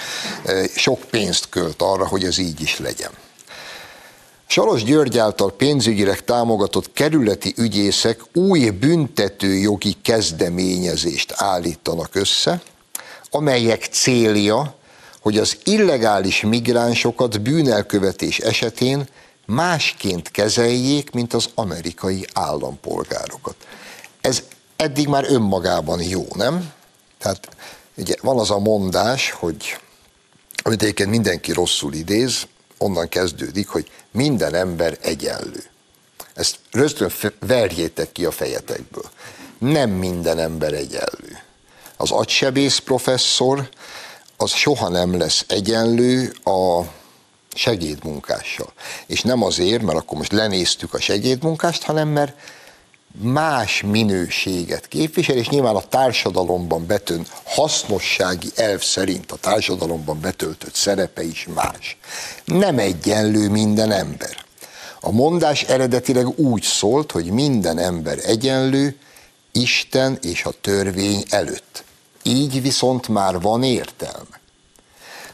eh, 0.44 0.66
sok 0.76 1.00
pénzt 1.00 1.48
költ 1.48 1.82
arra, 1.82 2.06
hogy 2.06 2.24
ez 2.24 2.38
így 2.38 2.60
is 2.60 2.78
legyen. 2.78 3.10
Soros 4.52 4.82
György 4.84 5.18
által 5.18 5.52
pénzügyileg 5.52 6.24
támogatott 6.24 6.92
kerületi 6.92 7.54
ügyészek 7.56 8.20
új 8.32 8.70
büntetőjogi 8.70 9.96
kezdeményezést 10.02 11.32
állítanak 11.36 12.14
össze, 12.14 12.62
amelyek 13.30 13.84
célja, 13.84 14.74
hogy 15.20 15.38
az 15.38 15.58
illegális 15.64 16.40
migránsokat 16.40 17.42
bűnelkövetés 17.42 18.38
esetén 18.38 19.08
másként 19.46 20.30
kezeljék, 20.30 21.10
mint 21.10 21.34
az 21.34 21.48
amerikai 21.54 22.26
állampolgárokat. 22.32 23.56
Ez 24.20 24.42
eddig 24.76 25.08
már 25.08 25.24
önmagában 25.28 26.02
jó, 26.02 26.26
nem? 26.34 26.72
Tehát 27.18 27.48
ugye 27.96 28.14
van 28.22 28.38
az 28.38 28.50
a 28.50 28.58
mondás, 28.58 29.30
hogy 29.30 29.78
amit 30.62 30.82
egyébként 30.82 31.10
mindenki 31.10 31.52
rosszul 31.52 31.92
idéz, 31.92 32.46
onnan 32.78 33.08
kezdődik, 33.08 33.68
hogy 33.68 33.90
minden 34.10 34.54
ember 34.54 34.98
egyenlő. 35.00 35.64
Ezt 36.34 36.58
rögtön 36.70 37.10
verjétek 37.38 38.12
ki 38.12 38.24
a 38.24 38.30
fejetekből. 38.30 39.10
Nem 39.58 39.90
minden 39.90 40.38
ember 40.38 40.72
egyenlő. 40.72 41.42
Az 41.96 42.10
agysebész 42.10 42.78
professzor 42.78 43.68
az 44.36 44.50
soha 44.50 44.88
nem 44.88 45.18
lesz 45.18 45.44
egyenlő 45.48 46.32
a 46.44 46.80
segédmunkással. 47.54 48.72
És 49.06 49.22
nem 49.22 49.42
azért, 49.42 49.82
mert 49.82 49.98
akkor 49.98 50.18
most 50.18 50.32
lenéztük 50.32 50.94
a 50.94 51.00
segédmunkást, 51.00 51.82
hanem 51.82 52.08
mert 52.08 52.38
más 53.18 53.82
minőséget 53.82 54.88
képvisel, 54.88 55.36
és 55.36 55.48
nyilván 55.48 55.76
a 55.76 55.88
társadalomban 55.88 56.86
betönt 56.86 57.28
hasznossági 57.44 58.48
elv 58.56 58.80
szerint 58.80 59.32
a 59.32 59.36
társadalomban 59.36 60.20
betöltött 60.20 60.74
szerepe 60.74 61.22
is 61.22 61.46
más. 61.54 61.96
Nem 62.44 62.78
egyenlő 62.78 63.48
minden 63.48 63.92
ember. 63.92 64.44
A 65.00 65.10
mondás 65.10 65.62
eredetileg 65.62 66.38
úgy 66.38 66.62
szólt, 66.62 67.12
hogy 67.12 67.24
minden 67.24 67.78
ember 67.78 68.18
egyenlő 68.24 68.96
Isten 69.52 70.18
és 70.22 70.44
a 70.44 70.52
törvény 70.60 71.24
előtt. 71.28 71.84
Így 72.22 72.62
viszont 72.62 73.08
már 73.08 73.40
van 73.40 73.62
értelme. 73.62 74.40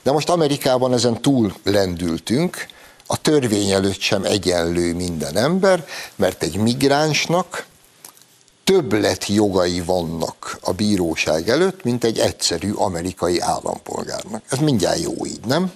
De 0.02 0.12
most 0.12 0.28
Amerikában 0.28 0.92
ezen 0.92 1.22
túl 1.22 1.54
lendültünk, 1.64 2.66
a 3.06 3.20
törvény 3.20 3.70
előtt 3.70 4.00
sem 4.00 4.24
egyenlő 4.24 4.94
minden 4.94 5.36
ember, 5.36 5.86
mert 6.16 6.42
egy 6.42 6.56
migránsnak 6.56 7.66
többlet 8.64 9.26
jogai 9.26 9.80
vannak 9.80 10.58
a 10.60 10.72
bíróság 10.72 11.48
előtt, 11.48 11.82
mint 11.84 12.04
egy 12.04 12.18
egyszerű 12.18 12.72
amerikai 12.72 13.40
állampolgárnak. 13.40 14.42
Ez 14.50 14.58
mindjárt 14.58 15.00
jó 15.00 15.26
így, 15.26 15.44
nem? 15.46 15.72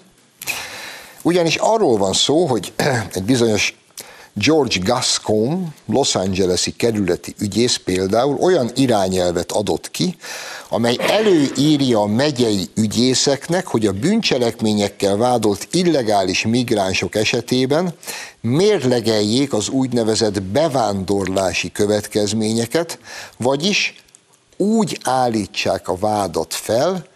Ugyanis 1.23 1.57
arról 1.57 1.97
van 1.97 2.13
szó, 2.13 2.47
hogy 2.47 2.73
egy 3.13 3.23
bizonyos 3.23 3.79
George 4.33 4.79
Gascon, 4.85 5.75
Los 5.87 6.15
Angeles-i 6.15 6.73
kerületi 6.73 7.35
ügyész 7.39 7.77
például 7.77 8.37
olyan 8.41 8.71
irányelvet 8.75 9.53
adott 9.53 9.91
ki, 9.91 10.17
amely 10.73 10.97
előírja 10.99 12.01
a 12.01 12.07
megyei 12.07 12.69
ügyészeknek, 12.75 13.67
hogy 13.67 13.87
a 13.87 13.93
bűncselekményekkel 13.93 15.17
vádolt 15.17 15.69
illegális 15.71 16.45
migránsok 16.47 17.15
esetében 17.15 17.95
mérlegeljék 18.41 19.53
az 19.53 19.69
úgynevezett 19.69 20.43
bevándorlási 20.43 21.73
következményeket, 21.73 22.99
vagyis 23.37 23.95
úgy 24.57 24.99
állítsák 25.03 25.89
a 25.89 25.97
vádat 25.97 26.55
fel, 26.55 27.09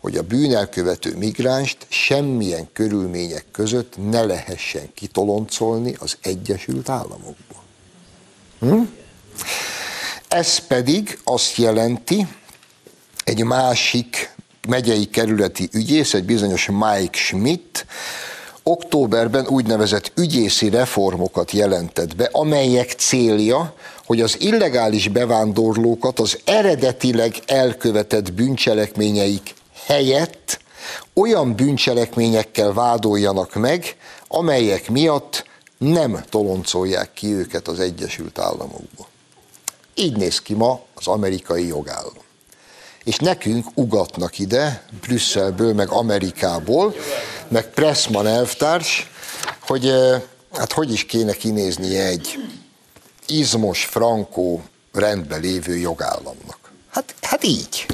hogy 0.00 0.16
a 0.16 0.22
bűnelkövető 0.22 1.16
migránst 1.16 1.76
semmilyen 1.88 2.68
körülmények 2.72 3.44
között 3.52 3.94
ne 4.10 4.22
lehessen 4.24 4.90
kitoloncolni 4.94 5.96
az 5.98 6.16
Egyesült 6.22 6.88
Államokból. 6.88 7.62
Hm? 8.58 8.80
Ez 10.28 10.58
pedig 10.58 11.18
azt 11.24 11.56
jelenti, 11.56 12.26
egy 13.26 13.44
másik 13.44 14.34
megyei 14.68 15.04
kerületi 15.04 15.68
ügyész, 15.72 16.14
egy 16.14 16.24
bizonyos 16.24 16.68
Mike 16.72 17.18
Schmidt, 17.18 17.86
októberben 18.62 19.46
úgynevezett 19.46 20.12
ügyészi 20.16 20.68
reformokat 20.68 21.50
jelentett 21.50 22.16
be, 22.16 22.28
amelyek 22.32 22.90
célja, 22.90 23.74
hogy 24.04 24.20
az 24.20 24.40
illegális 24.40 25.08
bevándorlókat 25.08 26.20
az 26.20 26.38
eredetileg 26.44 27.34
elkövetett 27.46 28.32
bűncselekményeik 28.32 29.54
helyett 29.86 30.60
olyan 31.14 31.54
bűncselekményekkel 31.54 32.72
vádoljanak 32.72 33.54
meg, 33.54 33.96
amelyek 34.28 34.90
miatt 34.90 35.44
nem 35.78 36.24
toloncolják 36.28 37.12
ki 37.12 37.26
őket 37.26 37.68
az 37.68 37.80
Egyesült 37.80 38.38
Államokból. 38.38 39.06
Így 39.94 40.16
néz 40.16 40.40
ki 40.40 40.54
ma 40.54 40.80
az 40.94 41.06
amerikai 41.06 41.66
jogállam. 41.66 42.24
És 43.06 43.16
nekünk 43.16 43.66
ugatnak 43.74 44.38
ide, 44.38 44.82
Brüsszelből, 45.00 45.74
meg 45.74 45.88
Amerikából, 45.88 46.94
meg 47.48 47.70
Pressman 47.70 48.26
elvtárs, 48.26 49.10
hogy 49.60 49.92
hát 50.52 50.72
hogy 50.72 50.92
is 50.92 51.04
kéne 51.04 51.32
kinéznie 51.32 52.04
egy 52.06 52.38
izmos, 53.26 53.84
frankó, 53.84 54.62
rendben 54.92 55.40
lévő 55.40 55.76
jogállamnak? 55.76 56.72
Hát, 56.90 57.14
hát 57.22 57.44
így. 57.44 57.86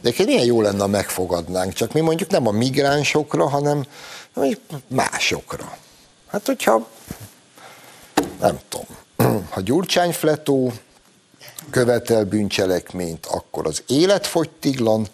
De 0.00 0.12
milyen 0.24 0.44
jó 0.44 0.60
lenne, 0.60 0.80
ha 0.80 0.86
megfogadnánk, 0.86 1.72
csak 1.72 1.92
mi 1.92 2.00
mondjuk 2.00 2.30
nem 2.30 2.46
a 2.46 2.50
migránsokra, 2.50 3.48
hanem 3.48 3.84
másokra. 4.86 5.76
Hát, 6.26 6.46
hogyha 6.46 6.88
nem 8.40 8.58
tudom, 8.68 8.86
ha 9.52 9.60
Gyurcsány 9.60 10.12
Fletó 10.12 10.72
követel 11.70 12.24
bűncselekményt, 12.24 13.26
akkor 13.26 13.66
az 13.66 13.82
életfogytiglan, 13.86 15.06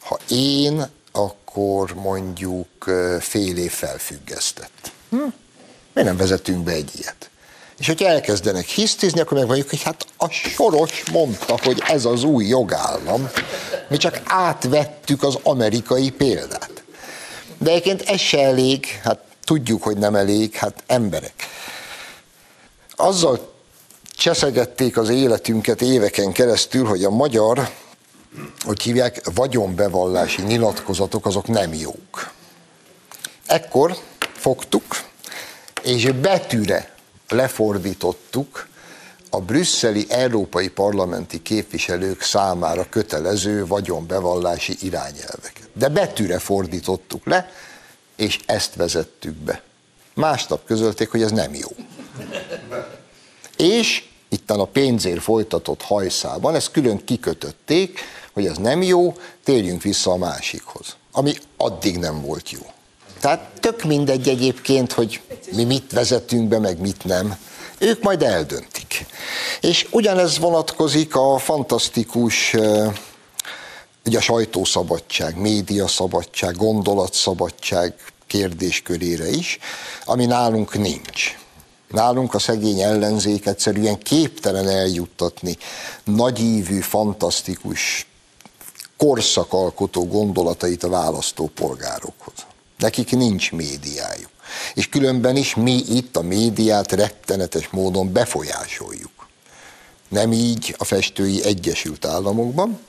ha 0.00 0.18
én, 0.28 0.86
akkor 1.12 1.94
mondjuk 1.94 2.90
fél 3.20 3.56
év 3.56 3.72
felfüggesztett. 3.72 4.92
Hm? 5.10 5.16
Miért 5.92 6.08
nem 6.08 6.16
vezetünk 6.16 6.64
be 6.64 6.72
egy 6.72 6.90
ilyet? 6.98 7.30
És 7.78 7.86
hogyha 7.86 8.08
elkezdenek 8.08 8.66
hisztizni, 8.66 9.20
akkor 9.20 9.38
megmondjuk, 9.38 9.68
hogy 9.68 9.82
hát 9.82 10.06
a 10.16 10.28
Soros 10.30 11.02
mondta, 11.12 11.58
hogy 11.62 11.82
ez 11.86 12.04
az 12.04 12.24
új 12.24 12.46
jogállam. 12.46 13.30
Mi 13.88 13.96
csak 13.96 14.20
átvettük 14.24 15.22
az 15.22 15.38
amerikai 15.42 16.10
példát. 16.10 16.82
De 17.58 17.70
egyébként 17.70 18.02
ez 18.02 18.20
se 18.20 18.42
elég, 18.42 18.86
hát 19.02 19.20
tudjuk, 19.44 19.82
hogy 19.82 19.96
nem 19.96 20.14
elég, 20.14 20.54
hát 20.54 20.82
emberek. 20.86 21.32
Azzal 22.96 23.52
cseszegették 24.18 24.96
az 24.96 25.08
életünket 25.08 25.82
éveken 25.82 26.32
keresztül, 26.32 26.84
hogy 26.84 27.04
a 27.04 27.10
magyar, 27.10 27.70
hogy 28.60 28.82
hívják, 28.82 29.20
vagyonbevallási 29.34 30.42
nyilatkozatok, 30.42 31.26
azok 31.26 31.46
nem 31.46 31.74
jók. 31.74 32.32
Ekkor 33.46 33.96
fogtuk, 34.32 34.84
és 35.82 36.10
betűre 36.10 36.94
lefordítottuk 37.28 38.68
a 39.30 39.40
brüsszeli 39.40 40.06
európai 40.08 40.68
parlamenti 40.68 41.42
képviselők 41.42 42.22
számára 42.22 42.86
kötelező 42.88 43.66
vagyonbevallási 43.66 44.76
irányelveket. 44.80 45.68
De 45.72 45.88
betűre 45.88 46.38
fordítottuk 46.38 47.26
le, 47.26 47.50
és 48.16 48.38
ezt 48.46 48.74
vezettük 48.74 49.34
be. 49.34 49.62
Másnap 50.14 50.64
közölték, 50.64 51.10
hogy 51.10 51.22
ez 51.22 51.30
nem 51.30 51.54
jó. 51.54 51.68
És 53.56 54.07
a 54.56 54.64
pénzért 54.64 55.22
folytatott 55.22 55.82
hajszában, 55.82 56.54
ezt 56.54 56.70
külön 56.70 57.04
kikötötték, 57.04 58.00
hogy 58.32 58.46
ez 58.46 58.56
nem 58.56 58.82
jó, 58.82 59.14
térjünk 59.44 59.82
vissza 59.82 60.10
a 60.10 60.16
másikhoz, 60.16 60.96
ami 61.12 61.32
addig 61.56 61.98
nem 61.98 62.20
volt 62.20 62.50
jó. 62.50 62.60
Tehát 63.20 63.50
tök 63.60 63.84
mindegy 63.84 64.28
egyébként, 64.28 64.92
hogy 64.92 65.20
mi 65.52 65.64
mit 65.64 65.92
vezetünk 65.92 66.48
be, 66.48 66.58
meg 66.58 66.80
mit 66.80 67.04
nem. 67.04 67.38
Ők 67.78 68.02
majd 68.02 68.22
eldöntik. 68.22 69.06
És 69.60 69.86
ugyanez 69.90 70.38
vonatkozik 70.38 71.16
a 71.16 71.38
fantasztikus 71.38 72.54
ugye 74.04 74.18
a 74.18 74.20
sajtószabadság, 74.20 75.36
médiaszabadság, 75.36 76.56
gondolatszabadság 76.56 77.94
kérdéskörére 78.26 79.28
is, 79.28 79.58
ami 80.04 80.26
nálunk 80.26 80.78
nincs. 80.78 81.38
Nálunk 81.88 82.34
a 82.34 82.38
szegény 82.38 82.80
ellenzék 82.80 83.46
egyszerűen 83.46 83.98
képtelen 83.98 84.68
eljuttatni 84.68 85.56
nagyívű, 86.04 86.80
fantasztikus, 86.80 88.06
korszakalkotó 88.96 90.06
gondolatait 90.06 90.82
a 90.82 90.88
választópolgárokhoz. 90.88 92.34
Nekik 92.78 93.10
nincs 93.10 93.52
médiájuk. 93.52 94.30
És 94.74 94.88
különben 94.88 95.36
is 95.36 95.54
mi 95.54 95.82
itt 95.88 96.16
a 96.16 96.22
médiát 96.22 96.92
rettenetes 96.92 97.68
módon 97.68 98.12
befolyásoljuk. 98.12 99.28
Nem 100.08 100.32
így 100.32 100.74
a 100.78 100.84
festői 100.84 101.44
Egyesült 101.44 102.04
Államokban, 102.04 102.80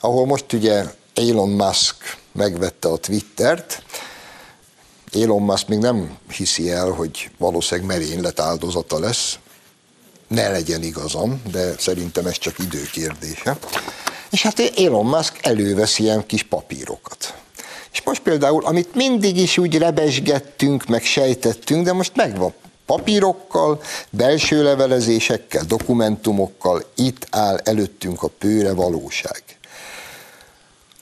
ahol 0.00 0.26
most 0.26 0.52
ugye 0.52 0.84
Elon 1.14 1.48
Musk 1.48 1.96
megvette 2.32 2.88
a 2.88 2.96
Twittert, 2.96 3.82
Elon 5.12 5.42
Musk 5.42 5.68
még 5.68 5.78
nem 5.78 6.18
hiszi 6.32 6.70
el, 6.70 6.90
hogy 6.90 7.30
valószínűleg 7.38 7.86
merénylet 7.86 8.40
áldozata 8.40 8.98
lesz. 8.98 9.38
Ne 10.28 10.48
legyen 10.48 10.82
igazam, 10.82 11.42
de 11.50 11.74
szerintem 11.78 12.26
ez 12.26 12.38
csak 12.38 12.58
idő 12.58 12.82
kérdése. 12.92 13.58
És 14.30 14.42
hát 14.42 14.72
Elon 14.76 15.06
Musk 15.06 15.38
előveszi 15.46 16.02
ilyen 16.02 16.26
kis 16.26 16.42
papírokat. 16.42 17.34
És 17.92 18.02
most 18.02 18.22
például, 18.22 18.64
amit 18.64 18.94
mindig 18.94 19.36
is 19.36 19.58
úgy 19.58 19.78
rebesgettünk, 19.78 20.86
meg 20.86 21.02
sejtettünk, 21.02 21.84
de 21.84 21.92
most 21.92 22.16
megvan 22.16 22.54
papírokkal, 22.86 23.82
belső 24.10 24.62
levelezésekkel, 24.62 25.64
dokumentumokkal, 25.64 26.84
itt 26.94 27.26
áll 27.30 27.56
előttünk 27.56 28.22
a 28.22 28.28
pőre 28.28 28.72
valóság. 28.72 29.42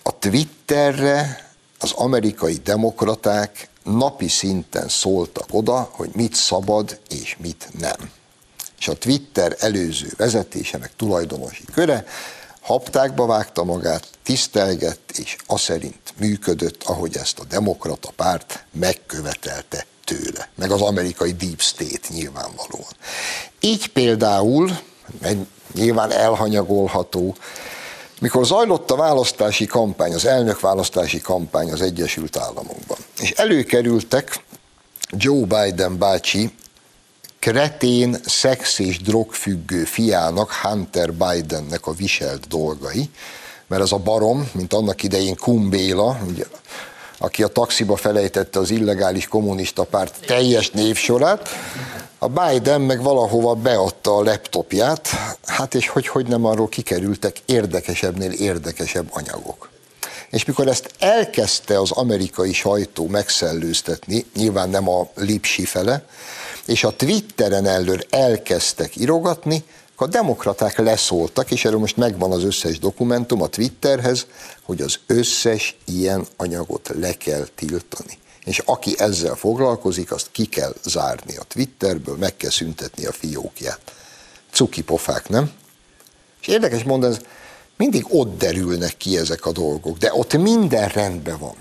A 0.02 0.18
Twitterre 0.18 1.50
az 1.78 1.92
amerikai 1.92 2.60
demokraták 2.64 3.68
napi 3.96 4.28
szinten 4.28 4.88
szóltak 4.88 5.46
oda, 5.50 5.90
hogy 5.92 6.10
mit 6.12 6.34
szabad 6.34 7.00
és 7.08 7.36
mit 7.40 7.68
nem. 7.78 8.10
És 8.78 8.88
a 8.88 8.98
Twitter 8.98 9.56
előző 9.58 10.12
vezetése, 10.16 10.78
meg 10.78 10.90
tulajdonosi 10.96 11.64
köre 11.72 12.04
haptákba 12.60 13.26
vágta 13.26 13.64
magát, 13.64 14.08
tisztelgett, 14.22 15.10
és 15.10 15.36
az 15.46 15.60
szerint 15.60 16.14
működött, 16.16 16.82
ahogy 16.82 17.16
ezt 17.16 17.38
a 17.38 17.44
demokrata 17.44 18.10
párt 18.16 18.64
megkövetelte 18.72 19.86
tőle, 20.04 20.48
meg 20.54 20.70
az 20.70 20.80
amerikai 20.80 21.32
Deep 21.32 21.60
State 21.60 22.08
nyilvánvalóan. 22.08 22.92
Így 23.60 23.86
például, 23.86 24.78
nyilván 25.74 26.12
elhanyagolható, 26.12 27.36
mikor 28.20 28.46
zajlott 28.46 28.90
a 28.90 28.96
választási 28.96 29.66
kampány, 29.66 30.14
az 30.14 30.26
elnökválasztási 30.26 31.20
kampány 31.20 31.72
az 31.72 31.80
Egyesült 31.80 32.36
Államokban, 32.36 32.98
és 33.20 33.30
előkerültek 33.30 34.44
Joe 35.10 35.44
Biden 35.44 35.98
bácsi 35.98 36.52
kretén, 37.38 38.16
szex 38.24 38.78
és 38.78 39.00
drogfüggő 39.00 39.84
fiának, 39.84 40.52
Hunter 40.52 41.12
Bidennek 41.12 41.86
a 41.86 41.92
viselt 41.92 42.48
dolgai, 42.48 43.10
mert 43.66 43.82
az 43.82 43.92
a 43.92 43.98
barom, 43.98 44.50
mint 44.52 44.72
annak 44.72 45.02
idején 45.02 45.36
Kumbéla, 45.36 46.20
ugye, 46.28 46.44
aki 47.18 47.42
a 47.42 47.46
taxiba 47.48 47.96
felejtette 47.96 48.58
az 48.58 48.70
illegális 48.70 49.28
kommunista 49.28 49.84
párt 49.84 50.26
teljes 50.26 50.70
névsorát, 50.70 51.48
a 52.18 52.28
Biden 52.28 52.80
meg 52.80 53.02
valahova 53.02 53.54
beadta 53.54 54.16
a 54.16 54.22
laptopját, 54.22 55.08
hát 55.46 55.74
és 55.74 55.88
hogy, 55.88 56.06
hogy 56.06 56.26
nem 56.26 56.44
arról 56.44 56.68
kikerültek 56.68 57.38
érdekesebbnél 57.46 58.30
érdekesebb 58.30 59.08
anyagok. 59.10 59.70
És 60.30 60.44
mikor 60.44 60.68
ezt 60.68 60.90
elkezdte 60.98 61.80
az 61.80 61.90
amerikai 61.90 62.52
sajtó 62.52 63.06
megszellőztetni, 63.06 64.26
nyilván 64.34 64.68
nem 64.68 64.88
a 64.88 65.08
lipsi 65.14 65.64
fele, 65.64 66.04
és 66.66 66.84
a 66.84 66.96
Twitteren 66.96 67.66
elől 67.66 67.98
elkezdtek 68.10 68.96
irogatni, 68.96 69.64
a 70.00 70.06
demokraták 70.06 70.78
leszóltak, 70.78 71.50
és 71.50 71.64
erről 71.64 71.78
most 71.78 71.96
megvan 71.96 72.32
az 72.32 72.44
összes 72.44 72.78
dokumentum 72.78 73.42
a 73.42 73.46
Twitterhez, 73.46 74.26
hogy 74.62 74.80
az 74.80 74.98
összes 75.06 75.76
ilyen 75.84 76.26
anyagot 76.36 76.90
le 77.00 77.12
kell 77.12 77.46
tiltani. 77.54 78.18
És 78.48 78.58
aki 78.64 78.94
ezzel 78.98 79.34
foglalkozik, 79.34 80.12
azt 80.12 80.28
ki 80.32 80.44
kell 80.44 80.74
zárni 80.84 81.36
a 81.36 81.42
Twitterből, 81.42 82.16
meg 82.16 82.36
kell 82.36 82.50
szüntetni 82.50 83.04
a 83.04 83.12
fiókját. 83.12 83.80
Cuki 84.52 84.82
pofák, 84.82 85.28
nem? 85.28 85.50
És 86.40 86.46
érdekes 86.46 86.82
mondani, 86.82 87.16
mindig 87.76 88.04
ott 88.08 88.38
derülnek 88.38 88.96
ki 88.96 89.16
ezek 89.16 89.46
a 89.46 89.52
dolgok, 89.52 89.98
de 89.98 90.14
ott 90.14 90.36
minden 90.36 90.88
rendben 90.88 91.38
van. 91.38 91.56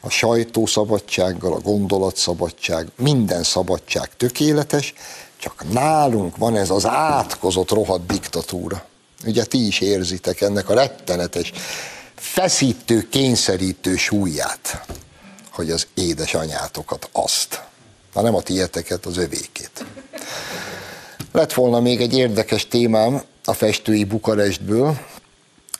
A 0.00 0.10
sajtószabadsággal, 0.10 1.52
a 1.52 1.60
gondolatszabadság, 1.60 2.88
minden 2.96 3.42
szabadság 3.42 4.16
tökéletes, 4.16 4.94
csak 5.36 5.72
nálunk 5.72 6.36
van 6.36 6.56
ez 6.56 6.70
az 6.70 6.86
átkozott 6.86 7.70
rohadt 7.70 8.06
diktatúra. 8.06 8.84
Ugye 9.26 9.44
ti 9.44 9.66
is 9.66 9.80
érzitek 9.80 10.40
ennek 10.40 10.68
a 10.68 10.74
rettenetes, 10.74 11.52
feszítő, 12.14 13.08
kényszerítő 13.08 13.96
súlyát, 13.96 14.86
hogy 15.50 15.70
az 15.70 15.86
édesanyátokat 15.94 17.08
azt, 17.12 17.62
na 18.14 18.22
nem 18.22 18.34
a 18.34 18.42
tieteket, 18.42 19.06
az 19.06 19.16
övékét. 19.16 19.84
Lett 21.32 21.52
volna 21.52 21.80
még 21.80 22.00
egy 22.00 22.16
érdekes 22.16 22.68
témám 22.68 23.22
a 23.44 23.52
festői 23.52 24.04
Bukarestből, 24.04 24.96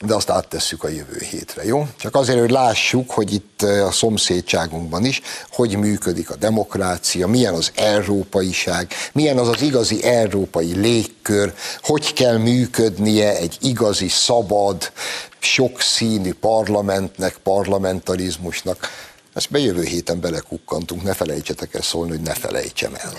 de 0.05 0.13
azt 0.13 0.29
áttesszük 0.29 0.83
a 0.83 0.87
jövő 0.87 1.17
hétre, 1.29 1.65
jó? 1.65 1.87
Csak 1.97 2.15
azért, 2.15 2.39
hogy 2.39 2.49
lássuk, 2.49 3.11
hogy 3.11 3.33
itt 3.33 3.61
eh, 3.61 3.87
a 3.87 3.91
szomszédságunkban 3.91 5.05
is, 5.05 5.21
hogy 5.51 5.77
működik 5.77 6.29
a 6.29 6.35
demokrácia, 6.35 7.27
milyen 7.27 7.53
az 7.53 7.71
európaiság, 7.75 8.93
milyen 9.13 9.37
az 9.37 9.47
az 9.47 9.61
igazi 9.61 10.03
európai 10.03 10.73
légkör, 10.73 11.53
hogy 11.81 12.13
kell 12.13 12.37
működnie 12.37 13.37
egy 13.37 13.57
igazi, 13.61 14.07
szabad, 14.07 14.91
sokszínű 15.39 16.33
parlamentnek, 16.33 17.37
parlamentarizmusnak. 17.43 18.89
Ezt 19.33 19.51
bejövő 19.51 19.83
héten 19.83 20.19
belekukkantunk, 20.19 21.03
ne 21.03 21.13
felejtsetek 21.13 21.73
el 21.73 21.81
szólni, 21.81 22.11
hogy 22.11 22.21
ne 22.21 22.33
felejtsem 22.33 22.93
el. 22.95 23.13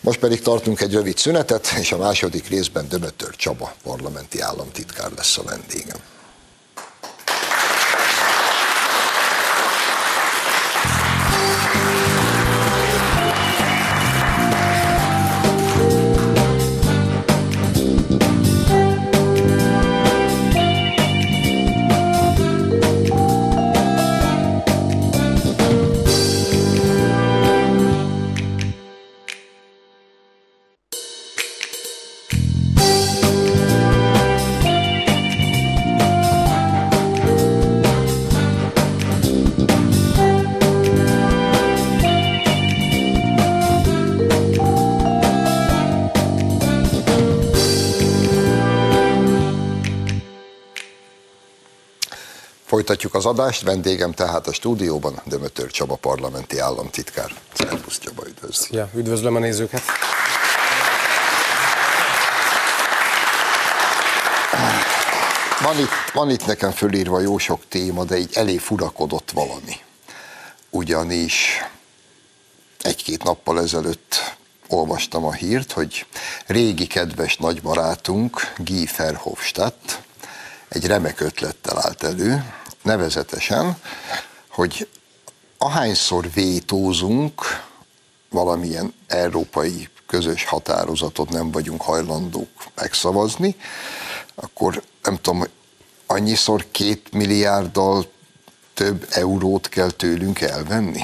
Most 0.00 0.18
pedig 0.18 0.40
tartunk 0.40 0.80
egy 0.80 0.92
rövid 0.92 1.16
szünetet, 1.16 1.72
és 1.80 1.92
a 1.92 1.96
második 1.96 2.48
részben 2.48 2.88
Dömötör 2.88 3.36
Csaba, 3.36 3.74
parlamenti 3.82 4.40
államtitkár 4.40 5.10
lesz 5.16 5.38
a 5.38 5.42
vendégem. 5.42 5.96
Az 53.20 53.26
adást, 53.26 53.62
vendégem 53.62 54.12
tehát 54.12 54.46
a 54.46 54.52
stúdióban 54.52 55.20
Dömötör 55.24 55.70
Csaba 55.70 55.94
parlamenti 55.94 56.58
államtitkár. 56.58 57.30
Szervusz 57.52 57.98
Csaba, 57.98 58.22
üdvözlöm. 58.26 58.80
Ja, 58.80 58.90
üdvözlöm 58.94 59.36
a 59.36 59.38
nézőket. 59.38 59.82
Van 65.62 65.78
itt, 65.78 66.12
van 66.12 66.30
itt 66.30 66.46
nekem 66.46 66.70
fölírva 66.70 67.20
jó 67.20 67.38
sok 67.38 67.62
téma, 67.68 68.04
de 68.04 68.18
így 68.18 68.34
elé 68.34 68.56
furakodott 68.56 69.30
valami. 69.30 69.76
Ugyanis 70.70 71.64
egy-két 72.82 73.22
nappal 73.22 73.60
ezelőtt 73.60 74.36
olvastam 74.68 75.24
a 75.24 75.32
hírt, 75.32 75.72
hogy 75.72 76.06
régi 76.46 76.86
kedves 76.86 77.36
nagybarátunk 77.36 78.52
Guy 78.56 78.88
Verhofstadt 78.96 80.00
egy 80.68 80.86
remek 80.86 81.20
ötlettel 81.20 81.78
állt 81.78 82.02
elő, 82.02 82.44
nevezetesen, 82.82 83.76
hogy 84.48 84.88
ahányszor 85.58 86.30
vétózunk 86.34 87.42
valamilyen 88.30 88.94
európai 89.06 89.88
közös 90.06 90.44
határozatot 90.44 91.28
nem 91.28 91.50
vagyunk 91.50 91.82
hajlandók 91.82 92.48
megszavazni, 92.74 93.56
akkor 94.34 94.82
nem 95.02 95.16
tudom, 95.16 95.44
annyiszor 96.06 96.66
két 96.70 97.12
milliárddal 97.12 98.06
több 98.74 99.06
eurót 99.10 99.68
kell 99.68 99.90
tőlünk 99.90 100.40
elvenni? 100.40 101.02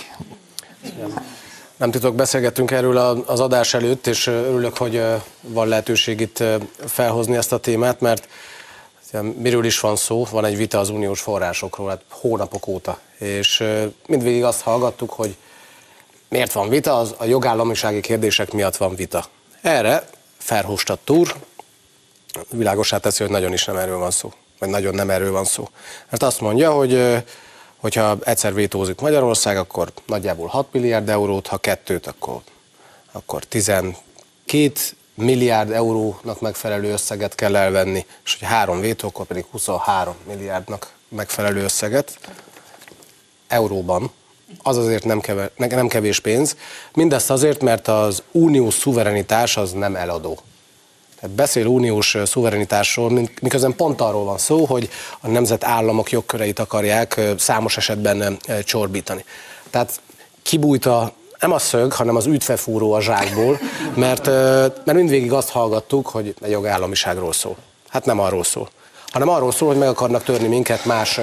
Nem, 1.76 1.90
titok, 1.90 2.14
beszélgettünk 2.14 2.70
erről 2.70 2.96
az 3.26 3.40
adás 3.40 3.74
előtt, 3.74 4.06
és 4.06 4.26
örülök, 4.26 4.76
hogy 4.76 5.02
van 5.40 5.68
lehetőség 5.68 6.20
itt 6.20 6.42
felhozni 6.86 7.36
ezt 7.36 7.52
a 7.52 7.58
témát, 7.58 8.00
mert 8.00 8.28
Miről 9.12 9.64
is 9.64 9.80
van 9.80 9.96
szó? 9.96 10.26
Van 10.30 10.44
egy 10.44 10.56
vita 10.56 10.78
az 10.78 10.88
uniós 10.88 11.20
forrásokról, 11.20 11.88
hát 11.88 12.02
hónapok 12.08 12.66
óta. 12.66 12.98
És 13.18 13.64
mindvégig 14.06 14.44
azt 14.44 14.60
hallgattuk, 14.60 15.10
hogy 15.10 15.36
miért 16.28 16.52
van 16.52 16.68
vita, 16.68 16.98
az 16.98 17.14
a 17.16 17.24
jogállamisági 17.24 18.00
kérdések 18.00 18.52
miatt 18.52 18.76
van 18.76 18.94
vita. 18.94 19.24
Erre 19.60 20.08
Ferhofstadt 20.38 21.04
túr 21.04 21.34
világosá 22.50 22.98
teszi, 22.98 23.22
hogy 23.22 23.32
nagyon 23.32 23.52
is 23.52 23.64
nem 23.64 23.76
erről 23.76 23.98
van 23.98 24.10
szó. 24.10 24.32
Vagy 24.58 24.68
nagyon 24.68 24.94
nem 24.94 25.10
erről 25.10 25.32
van 25.32 25.44
szó. 25.44 25.68
Mert 26.10 26.22
azt 26.22 26.40
mondja, 26.40 26.72
hogy 26.72 27.22
hogyha 27.76 28.16
egyszer 28.24 28.54
vétózik 28.54 29.00
Magyarország, 29.00 29.56
akkor 29.56 29.92
nagyjából 30.06 30.46
6 30.46 30.72
milliárd 30.72 31.08
eurót, 31.08 31.46
ha 31.46 31.58
kettőt, 31.58 32.06
akkor, 32.06 32.40
akkor 33.12 33.44
12 33.44 34.72
milliárd 35.16 35.70
eurónak 35.70 36.40
megfelelő 36.40 36.92
összeget 36.92 37.34
kell 37.34 37.56
elvenni, 37.56 38.06
és 38.24 38.36
hogy 38.38 38.48
három 38.48 38.80
vétókkal 38.80 39.24
pedig 39.24 39.44
23 39.50 40.14
milliárdnak 40.28 40.92
megfelelő 41.08 41.62
összeget 41.62 42.18
euróban. 43.48 44.10
Az 44.62 44.76
azért 44.76 45.04
nem, 45.04 45.20
kevés, 45.20 45.48
nem 45.56 45.88
kevés 45.88 46.20
pénz. 46.20 46.56
Mindezt 46.94 47.30
azért, 47.30 47.62
mert 47.62 47.88
az 47.88 48.22
uniós 48.32 48.74
szuverenitás 48.74 49.56
az 49.56 49.72
nem 49.72 49.96
eladó. 49.96 50.38
Tehát 51.20 51.36
beszél 51.36 51.66
uniós 51.66 52.16
szuverenitásról, 52.24 53.28
miközben 53.40 53.74
pont 53.76 54.00
arról 54.00 54.24
van 54.24 54.38
szó, 54.38 54.64
hogy 54.64 54.88
a 55.20 55.28
nemzetállamok 55.28 56.10
jogköreit 56.10 56.58
akarják 56.58 57.20
számos 57.38 57.76
esetben 57.76 58.38
csorbítani. 58.64 59.24
Tehát 59.70 60.00
kibújt 60.42 60.86
a 60.86 61.12
nem 61.46 61.54
a 61.54 61.58
szög, 61.58 61.92
hanem 61.92 62.16
az 62.16 62.26
ügyfefúró 62.26 62.92
a 62.92 63.00
zsákból, 63.00 63.58
mert, 63.94 64.26
mert 64.84 64.92
mindvégig 64.92 65.32
azt 65.32 65.48
hallgattuk, 65.50 66.06
hogy 66.06 66.34
a 66.40 66.46
jogállamiságról 66.46 67.32
szól. 67.32 67.56
Hát 67.88 68.04
nem 68.04 68.20
arról 68.20 68.44
szól, 68.44 68.68
hanem 69.06 69.28
arról 69.28 69.52
szól, 69.52 69.68
hogy 69.68 69.78
meg 69.78 69.88
akarnak 69.88 70.22
törni 70.22 70.46
minket 70.48 70.84
más 70.84 71.20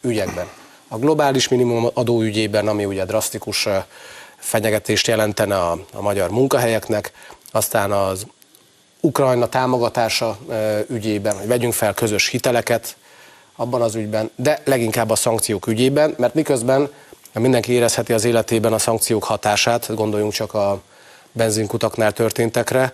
ügyekben. 0.00 0.46
A 0.88 0.98
globális 0.98 1.48
minimum 1.48 1.90
adóügyében, 1.94 2.68
ami 2.68 2.84
ugye 2.84 3.04
drasztikus 3.04 3.68
fenyegetést 4.36 5.06
jelentene 5.06 5.56
a, 5.56 5.78
a 5.92 6.02
magyar 6.02 6.30
munkahelyeknek, 6.30 7.12
aztán 7.52 7.92
az 7.92 8.26
Ukrajna 9.00 9.48
támogatása 9.48 10.38
ügyében, 10.88 11.38
hogy 11.38 11.46
vegyünk 11.46 11.72
fel 11.72 11.94
közös 11.94 12.28
hiteleket 12.28 12.96
abban 13.56 13.82
az 13.82 13.94
ügyben, 13.94 14.30
de 14.36 14.60
leginkább 14.64 15.10
a 15.10 15.16
szankciók 15.16 15.66
ügyében, 15.66 16.14
mert 16.18 16.34
miközben 16.34 16.90
Mindenki 17.38 17.72
érezheti 17.72 18.12
az 18.12 18.24
életében 18.24 18.72
a 18.72 18.78
szankciók 18.78 19.24
hatását, 19.24 19.94
gondoljunk 19.94 20.32
csak 20.32 20.54
a 20.54 20.82
benzinkutaknál 21.32 22.12
történtekre. 22.12 22.92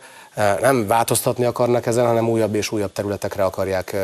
Nem 0.61 0.87
változtatni 0.87 1.45
akarnak 1.45 1.87
ezen, 1.87 2.07
hanem 2.07 2.29
újabb 2.29 2.55
és 2.55 2.73
újabb 2.73 2.93
területekre 2.93 3.45
akarják 3.45 3.97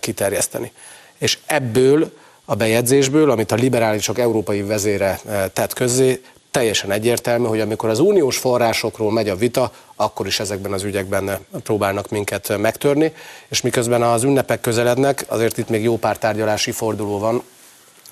kiterjeszteni. 0.00 0.72
És 1.18 1.38
ebből 1.46 2.12
a 2.44 2.54
bejegyzésből, 2.54 3.30
amit 3.30 3.52
a 3.52 3.54
liberálisok 3.54 4.18
európai 4.18 4.62
vezére 4.62 5.20
tett 5.52 5.72
közzé, 5.72 6.22
teljesen 6.50 6.90
egyértelmű, 6.90 7.46
hogy 7.46 7.60
amikor 7.60 7.88
az 7.88 7.98
uniós 7.98 8.36
forrásokról 8.36 9.12
megy 9.12 9.28
a 9.28 9.36
vita, 9.36 9.72
akkor 9.96 10.26
is 10.26 10.40
ezekben 10.40 10.72
az 10.72 10.82
ügyekben 10.82 11.38
próbálnak 11.62 12.08
minket 12.08 12.58
megtörni, 12.58 13.12
és 13.48 13.60
miközben 13.60 14.02
az 14.02 14.22
ünnepek 14.22 14.60
közelednek, 14.60 15.24
azért 15.28 15.58
itt 15.58 15.68
még 15.68 15.82
jó 15.82 15.96
pár 15.96 16.18
tárgyalási 16.18 16.70
forduló 16.70 17.18
van, 17.18 17.42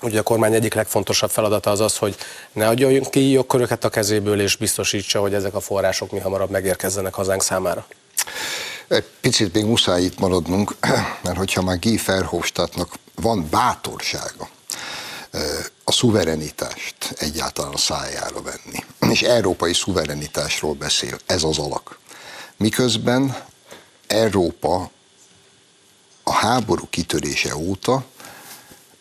Ugye 0.01 0.19
a 0.19 0.23
kormány 0.23 0.53
egyik 0.53 0.73
legfontosabb 0.73 1.29
feladata 1.29 1.69
az 1.69 1.79
az, 1.79 1.97
hogy 1.97 2.15
ne 2.53 2.67
adjon 2.67 3.03
ki 3.03 3.29
jogköröket 3.29 3.83
a 3.83 3.89
kezéből, 3.89 4.41
és 4.41 4.55
biztosítsa, 4.55 5.19
hogy 5.19 5.33
ezek 5.33 5.53
a 5.53 5.59
források 5.59 6.11
mi 6.11 6.19
hamarabb 6.19 6.49
megérkezzenek 6.49 7.13
hazánk 7.13 7.43
számára. 7.43 7.87
Egy 8.87 9.05
picit 9.21 9.53
még 9.53 9.65
muszáj 9.65 10.03
itt 10.03 10.19
maradnunk, 10.19 10.75
mert 11.23 11.37
hogyha 11.37 11.61
már 11.61 11.79
Guy 11.79 11.99
Verhofstadtnak 12.05 12.93
van 13.15 13.47
bátorsága 13.49 14.49
a 15.83 15.91
szuverenitást 15.91 16.95
egyáltalán 17.17 17.73
a 17.73 17.77
szájára 17.77 18.41
venni, 18.41 18.85
és 19.13 19.21
európai 19.21 19.73
szuverenitásról 19.73 20.73
beszél, 20.73 21.17
ez 21.25 21.43
az 21.43 21.57
alak. 21.57 21.99
Miközben 22.57 23.43
Európa 24.07 24.91
a 26.23 26.31
háború 26.31 26.87
kitörése 26.89 27.55
óta 27.55 28.05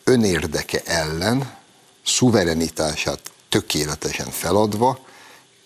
önérdeke 0.09 0.81
ellen 0.85 1.57
szuverenitását 2.05 3.21
tökéletesen 3.49 4.31
feladva, 4.31 4.99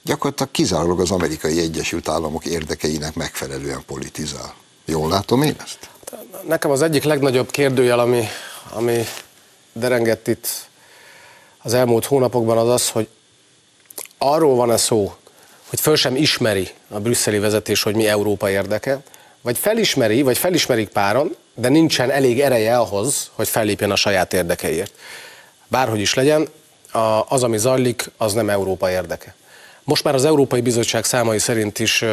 gyakorlatilag 0.02 0.50
kizárólag 0.50 1.00
az 1.00 1.10
amerikai 1.10 1.60
Egyesült 1.60 2.08
Államok 2.08 2.44
érdekeinek 2.44 3.14
megfelelően 3.14 3.82
politizál. 3.86 4.54
Jól 4.84 5.08
látom 5.08 5.42
én 5.42 5.56
ezt? 5.64 5.88
Nekem 6.46 6.70
az 6.70 6.82
egyik 6.82 7.02
legnagyobb 7.02 7.50
kérdőjel, 7.50 7.98
ami, 7.98 8.24
ami 8.72 9.04
derengett 9.72 10.28
itt 10.28 10.48
az 11.62 11.74
elmúlt 11.74 12.04
hónapokban 12.04 12.58
az 12.58 12.68
az, 12.68 12.88
hogy 12.88 13.08
arról 14.18 14.54
van-e 14.54 14.76
szó, 14.76 15.14
hogy 15.68 15.80
föl 15.80 15.96
sem 15.96 16.16
ismeri 16.16 16.70
a 16.88 17.00
brüsszeli 17.00 17.38
vezetés, 17.38 17.82
hogy 17.82 17.94
mi 17.94 18.06
Európa 18.06 18.50
érdeke, 18.50 19.00
vagy 19.42 19.58
felismeri, 19.58 20.22
vagy 20.22 20.38
felismerik 20.38 20.88
páron, 20.88 21.36
de 21.54 21.68
nincsen 21.68 22.10
elég 22.10 22.40
ereje 22.40 22.78
ahhoz, 22.78 23.30
hogy 23.34 23.48
fellépjen 23.48 23.90
a 23.90 23.96
saját 23.96 24.32
érdekeiért. 24.32 24.92
Bárhogy 25.68 26.00
is 26.00 26.14
legyen, 26.14 26.48
az, 27.28 27.42
ami 27.42 27.58
zajlik, 27.58 28.10
az 28.16 28.32
nem 28.32 28.50
Európa 28.50 28.90
érdeke. 28.90 29.34
Most 29.84 30.04
már 30.04 30.14
az 30.14 30.24
Európai 30.24 30.60
Bizottság 30.60 31.04
számai 31.04 31.38
szerint 31.38 31.78
is 31.78 32.04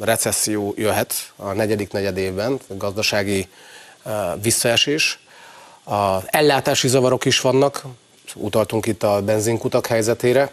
recesszió 0.00 0.74
jöhet 0.76 1.32
a 1.36 1.52
negyedik 1.52 1.92
negyed 1.92 2.16
évben, 2.16 2.60
gazdasági 2.68 3.48
visszaesés. 4.42 5.18
A 5.84 6.16
ellátási 6.26 6.88
zavarok 6.88 7.24
is 7.24 7.40
vannak, 7.40 7.82
utaltunk 8.34 8.86
itt 8.86 9.02
a 9.02 9.22
benzinkutak 9.22 9.86
helyzetére, 9.86 10.52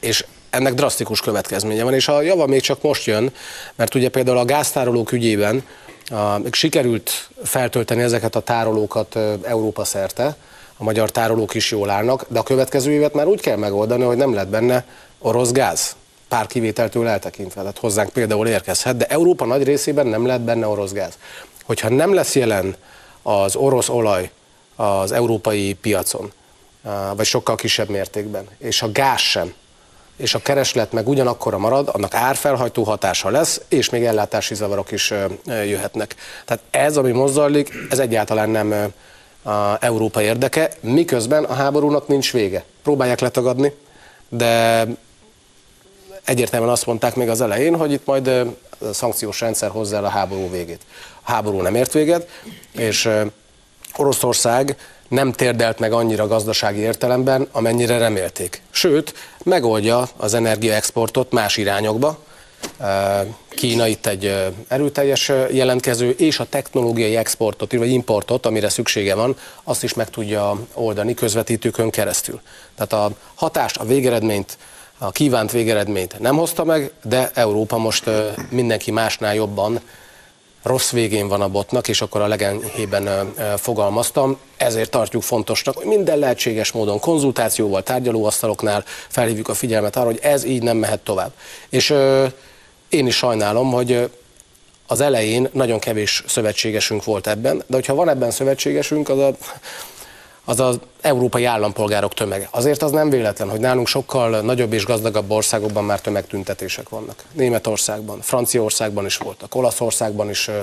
és 0.00 0.24
ennek 0.54 0.74
drasztikus 0.74 1.20
következménye 1.20 1.84
van, 1.84 1.94
és 1.94 2.08
a 2.08 2.22
java 2.22 2.46
még 2.46 2.60
csak 2.60 2.82
most 2.82 3.04
jön, 3.04 3.32
mert 3.74 3.94
ugye 3.94 4.08
például 4.08 4.38
a 4.38 4.44
gáztárolók 4.44 5.12
ügyében 5.12 5.64
a, 6.08 6.36
sikerült 6.50 7.28
feltölteni 7.42 8.02
ezeket 8.02 8.34
a 8.34 8.40
tárolókat 8.40 9.18
Európa 9.42 9.84
szerte, 9.84 10.36
a 10.76 10.82
magyar 10.82 11.10
tárolók 11.10 11.54
is 11.54 11.70
jól 11.70 11.90
állnak, 11.90 12.24
de 12.28 12.38
a 12.38 12.42
következő 12.42 12.92
évet 12.92 13.14
már 13.14 13.26
úgy 13.26 13.40
kell 13.40 13.56
megoldani, 13.56 14.04
hogy 14.04 14.16
nem 14.16 14.34
lett 14.34 14.48
benne 14.48 14.84
orosz 15.18 15.50
gáz. 15.50 15.96
Pár 16.28 16.46
kivételtől 16.46 17.08
eltekintve, 17.08 17.60
tehát 17.60 17.78
hozzánk 17.78 18.10
például 18.10 18.46
érkezhet, 18.46 18.96
de 18.96 19.06
Európa 19.06 19.44
nagy 19.44 19.62
részében 19.62 20.06
nem 20.06 20.26
lett 20.26 20.40
benne 20.40 20.66
orosz 20.66 20.92
gáz. 20.92 21.18
Hogyha 21.64 21.88
nem 21.88 22.14
lesz 22.14 22.34
jelen 22.34 22.76
az 23.22 23.56
orosz 23.56 23.88
olaj 23.88 24.30
az 24.76 25.12
európai 25.12 25.74
piacon, 25.74 26.32
vagy 27.16 27.26
sokkal 27.26 27.54
kisebb 27.54 27.88
mértékben, 27.88 28.48
és 28.58 28.82
a 28.82 28.92
gáz 28.92 29.20
sem, 29.20 29.54
és 30.16 30.34
a 30.34 30.38
kereslet 30.38 30.92
meg 30.92 31.08
ugyanakkora 31.08 31.58
marad, 31.58 31.88
annak 31.92 32.14
árfelhajtó 32.14 32.82
hatása 32.82 33.30
lesz, 33.30 33.60
és 33.68 33.90
még 33.90 34.04
ellátási 34.04 34.54
zavarok 34.54 34.92
is 34.92 35.12
jöhetnek. 35.46 36.14
Tehát 36.44 36.62
ez, 36.70 36.96
ami 36.96 37.10
mozzajlik, 37.10 37.72
ez 37.90 37.98
egyáltalán 37.98 38.50
nem 38.50 38.92
a 39.42 39.84
Európa 39.84 40.22
érdeke, 40.22 40.70
miközben 40.80 41.44
a 41.44 41.54
háborúnak 41.54 42.08
nincs 42.08 42.32
vége. 42.32 42.64
Próbálják 42.82 43.20
letagadni, 43.20 43.72
de 44.28 44.86
egyértelműen 46.24 46.72
azt 46.72 46.86
mondták 46.86 47.14
még 47.14 47.28
az 47.28 47.40
elején, 47.40 47.76
hogy 47.76 47.92
itt 47.92 48.06
majd 48.06 48.26
a 48.26 48.92
szankciós 48.92 49.40
rendszer 49.40 49.70
hozzá 49.70 49.96
el 49.96 50.04
a 50.04 50.08
háború 50.08 50.50
végét. 50.50 50.80
A 51.22 51.30
háború 51.30 51.60
nem 51.60 51.74
ért 51.74 51.92
véget, 51.92 52.28
és 52.72 53.08
Oroszország 53.96 54.76
nem 55.08 55.32
térdelt 55.32 55.78
meg 55.78 55.92
annyira 55.92 56.26
gazdasági 56.26 56.80
értelemben, 56.80 57.48
amennyire 57.52 57.98
remélték. 57.98 58.62
Sőt, 58.70 59.14
megoldja 59.42 60.08
az 60.16 60.34
energiaexportot 60.34 61.32
más 61.32 61.56
irányokba. 61.56 62.18
Kína 63.48 63.86
itt 63.86 64.06
egy 64.06 64.52
erőteljes 64.68 65.32
jelentkező, 65.50 66.10
és 66.10 66.38
a 66.38 66.46
technológiai 66.48 67.16
exportot, 67.16 67.72
vagy 67.72 67.90
importot, 67.90 68.46
amire 68.46 68.68
szüksége 68.68 69.14
van, 69.14 69.36
azt 69.64 69.82
is 69.82 69.94
meg 69.94 70.10
tudja 70.10 70.58
oldani 70.74 71.14
közvetítőkön 71.14 71.90
keresztül. 71.90 72.40
Tehát 72.76 72.92
a 72.92 73.16
hatást, 73.34 73.76
a 73.76 73.84
végeredményt 73.84 74.58
a 74.98 75.10
kívánt 75.10 75.52
végeredményt 75.52 76.18
nem 76.18 76.36
hozta 76.36 76.64
meg, 76.64 76.90
de 77.02 77.30
Európa 77.34 77.78
most 77.78 78.10
mindenki 78.50 78.90
másnál 78.90 79.34
jobban 79.34 79.80
rossz 80.64 80.90
végén 80.90 81.28
van 81.28 81.40
a 81.40 81.48
botnak, 81.48 81.88
és 81.88 82.00
akkor 82.00 82.20
a 82.20 82.26
legenyhében 82.26 83.34
fogalmaztam. 83.56 84.38
Ezért 84.56 84.90
tartjuk 84.90 85.22
fontosnak, 85.22 85.76
hogy 85.76 85.86
minden 85.86 86.18
lehetséges 86.18 86.72
módon 86.72 87.00
konzultációval, 87.00 87.82
tárgyalóasztaloknál 87.82 88.84
felhívjuk 89.08 89.48
a 89.48 89.54
figyelmet 89.54 89.96
arra, 89.96 90.06
hogy 90.06 90.18
ez 90.22 90.44
így 90.44 90.62
nem 90.62 90.76
mehet 90.76 91.00
tovább. 91.00 91.32
És 91.68 91.94
én 92.88 93.06
is 93.06 93.16
sajnálom, 93.16 93.72
hogy 93.72 94.10
az 94.86 95.00
elején 95.00 95.48
nagyon 95.52 95.78
kevés 95.78 96.24
szövetségesünk 96.26 97.04
volt 97.04 97.26
ebben, 97.26 97.56
de 97.56 97.74
hogyha 97.74 97.94
van 97.94 98.08
ebben 98.08 98.30
szövetségesünk, 98.30 99.08
az 99.08 99.18
a 99.18 99.36
az 100.44 100.60
az 100.60 100.78
európai 101.00 101.44
állampolgárok 101.44 102.14
tömege. 102.14 102.48
Azért 102.50 102.82
az 102.82 102.90
nem 102.90 103.10
véletlen, 103.10 103.50
hogy 103.50 103.60
nálunk 103.60 103.86
sokkal 103.86 104.40
nagyobb 104.40 104.72
és 104.72 104.84
gazdagabb 104.84 105.30
országokban 105.30 105.84
már 105.84 106.00
tömegtüntetések 106.00 106.88
vannak. 106.88 107.22
Németországban, 107.32 108.20
Franciaországban 108.20 109.04
is 109.04 109.16
voltak, 109.16 109.54
Olaszországban 109.54 110.30
is 110.30 110.48
ö, 110.48 110.60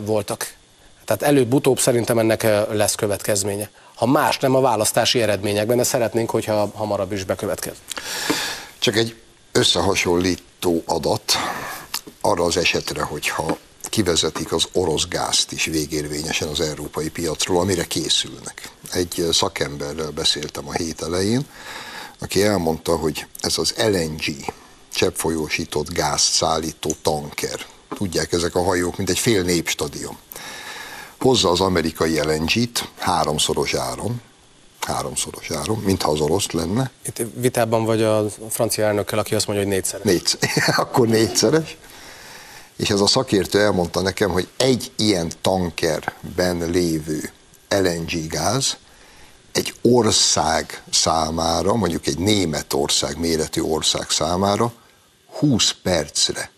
voltak. 0.00 0.54
Tehát 1.04 1.22
előbb-utóbb 1.22 1.78
szerintem 1.78 2.18
ennek 2.18 2.42
lesz 2.70 2.94
következménye. 2.94 3.70
Ha 3.94 4.06
más 4.06 4.38
nem 4.38 4.54
a 4.54 4.60
választási 4.60 5.22
eredményekben, 5.22 5.76
de 5.76 5.82
szeretnénk, 5.82 6.30
hogyha 6.30 6.70
hamarabb 6.74 7.12
is 7.12 7.24
bekövetkez. 7.24 7.74
Csak 8.78 8.96
egy 8.96 9.16
összehasonlító 9.52 10.82
adat 10.86 11.32
arra 12.20 12.44
az 12.44 12.56
esetre, 12.56 13.02
hogyha 13.02 13.56
kivezetik 13.88 14.52
az 14.52 14.68
orosz 14.72 15.08
gázt 15.08 15.52
is 15.52 15.64
végérvényesen 15.64 16.48
az 16.48 16.60
európai 16.60 17.08
piacról, 17.08 17.60
amire 17.60 17.84
készülnek. 17.84 18.70
Egy 18.92 19.26
szakemberrel 19.32 20.10
beszéltem 20.10 20.68
a 20.68 20.72
hét 20.72 21.02
elején, 21.02 21.46
aki 22.18 22.42
elmondta, 22.42 22.96
hogy 22.96 23.26
ez 23.40 23.58
az 23.58 23.74
LNG, 23.76 24.22
cseppfolyósított 24.94 25.92
gázt 25.92 26.32
szállító 26.32 26.96
tanker, 27.02 27.66
tudják 27.94 28.32
ezek 28.32 28.54
a 28.54 28.62
hajók, 28.62 28.96
mint 28.96 29.10
egy 29.10 29.18
fél 29.18 29.42
népstadion. 29.42 30.16
Hozza 31.20 31.50
az 31.50 31.60
amerikai 31.60 32.20
LNG-t 32.20 32.88
háromszoros 32.98 33.74
áron, 33.74 34.20
háromszoros 34.80 35.50
áron, 35.50 35.78
mintha 35.78 36.10
az 36.10 36.20
orosz 36.20 36.50
lenne. 36.50 36.90
Itt 37.06 37.22
vitában 37.34 37.84
vagy 37.84 38.02
a 38.02 38.24
francia 38.50 38.84
elnökkel, 38.84 39.18
aki 39.18 39.34
azt 39.34 39.46
mondja, 39.46 39.64
hogy 39.64 39.74
négyszeres. 39.74 40.04
Négy, 40.04 40.38
akkor 40.84 41.06
négyszeres 41.06 41.76
és 42.78 42.90
ez 42.90 43.00
a 43.00 43.06
szakértő 43.06 43.60
elmondta 43.60 44.00
nekem, 44.00 44.30
hogy 44.30 44.48
egy 44.56 44.90
ilyen 44.96 45.32
tankerben 45.40 46.70
lévő 46.70 47.30
LNG 47.68 48.26
gáz 48.28 48.76
egy 49.52 49.74
ország 49.82 50.82
számára, 50.90 51.74
mondjuk 51.74 52.06
egy 52.06 52.18
Németország 52.18 53.18
méretű 53.18 53.60
ország 53.60 54.10
számára 54.10 54.72
20 55.38 55.74
percre 55.82 56.50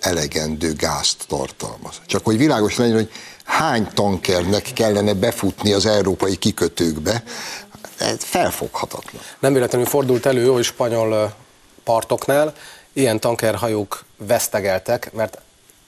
elegendő 0.00 0.74
gázt 0.74 1.24
tartalmaz. 1.28 2.00
Csak 2.06 2.24
hogy 2.24 2.36
világos 2.36 2.76
legyen, 2.76 2.94
hogy 2.94 3.10
hány 3.44 3.88
tankernek 3.94 4.70
kellene 4.74 5.14
befutni 5.14 5.72
az 5.72 5.86
európai 5.86 6.36
kikötőkbe, 6.36 7.22
ez 7.98 8.24
felfoghatatlan. 8.24 9.22
Nem 9.38 9.52
véletlenül 9.52 9.86
fordult 9.86 10.26
elő, 10.26 10.46
hogy 10.46 10.64
spanyol 10.64 11.34
partoknál 11.84 12.54
ilyen 12.92 13.20
tankerhajók 13.20 14.04
vesztegeltek, 14.16 15.12
mert 15.12 15.40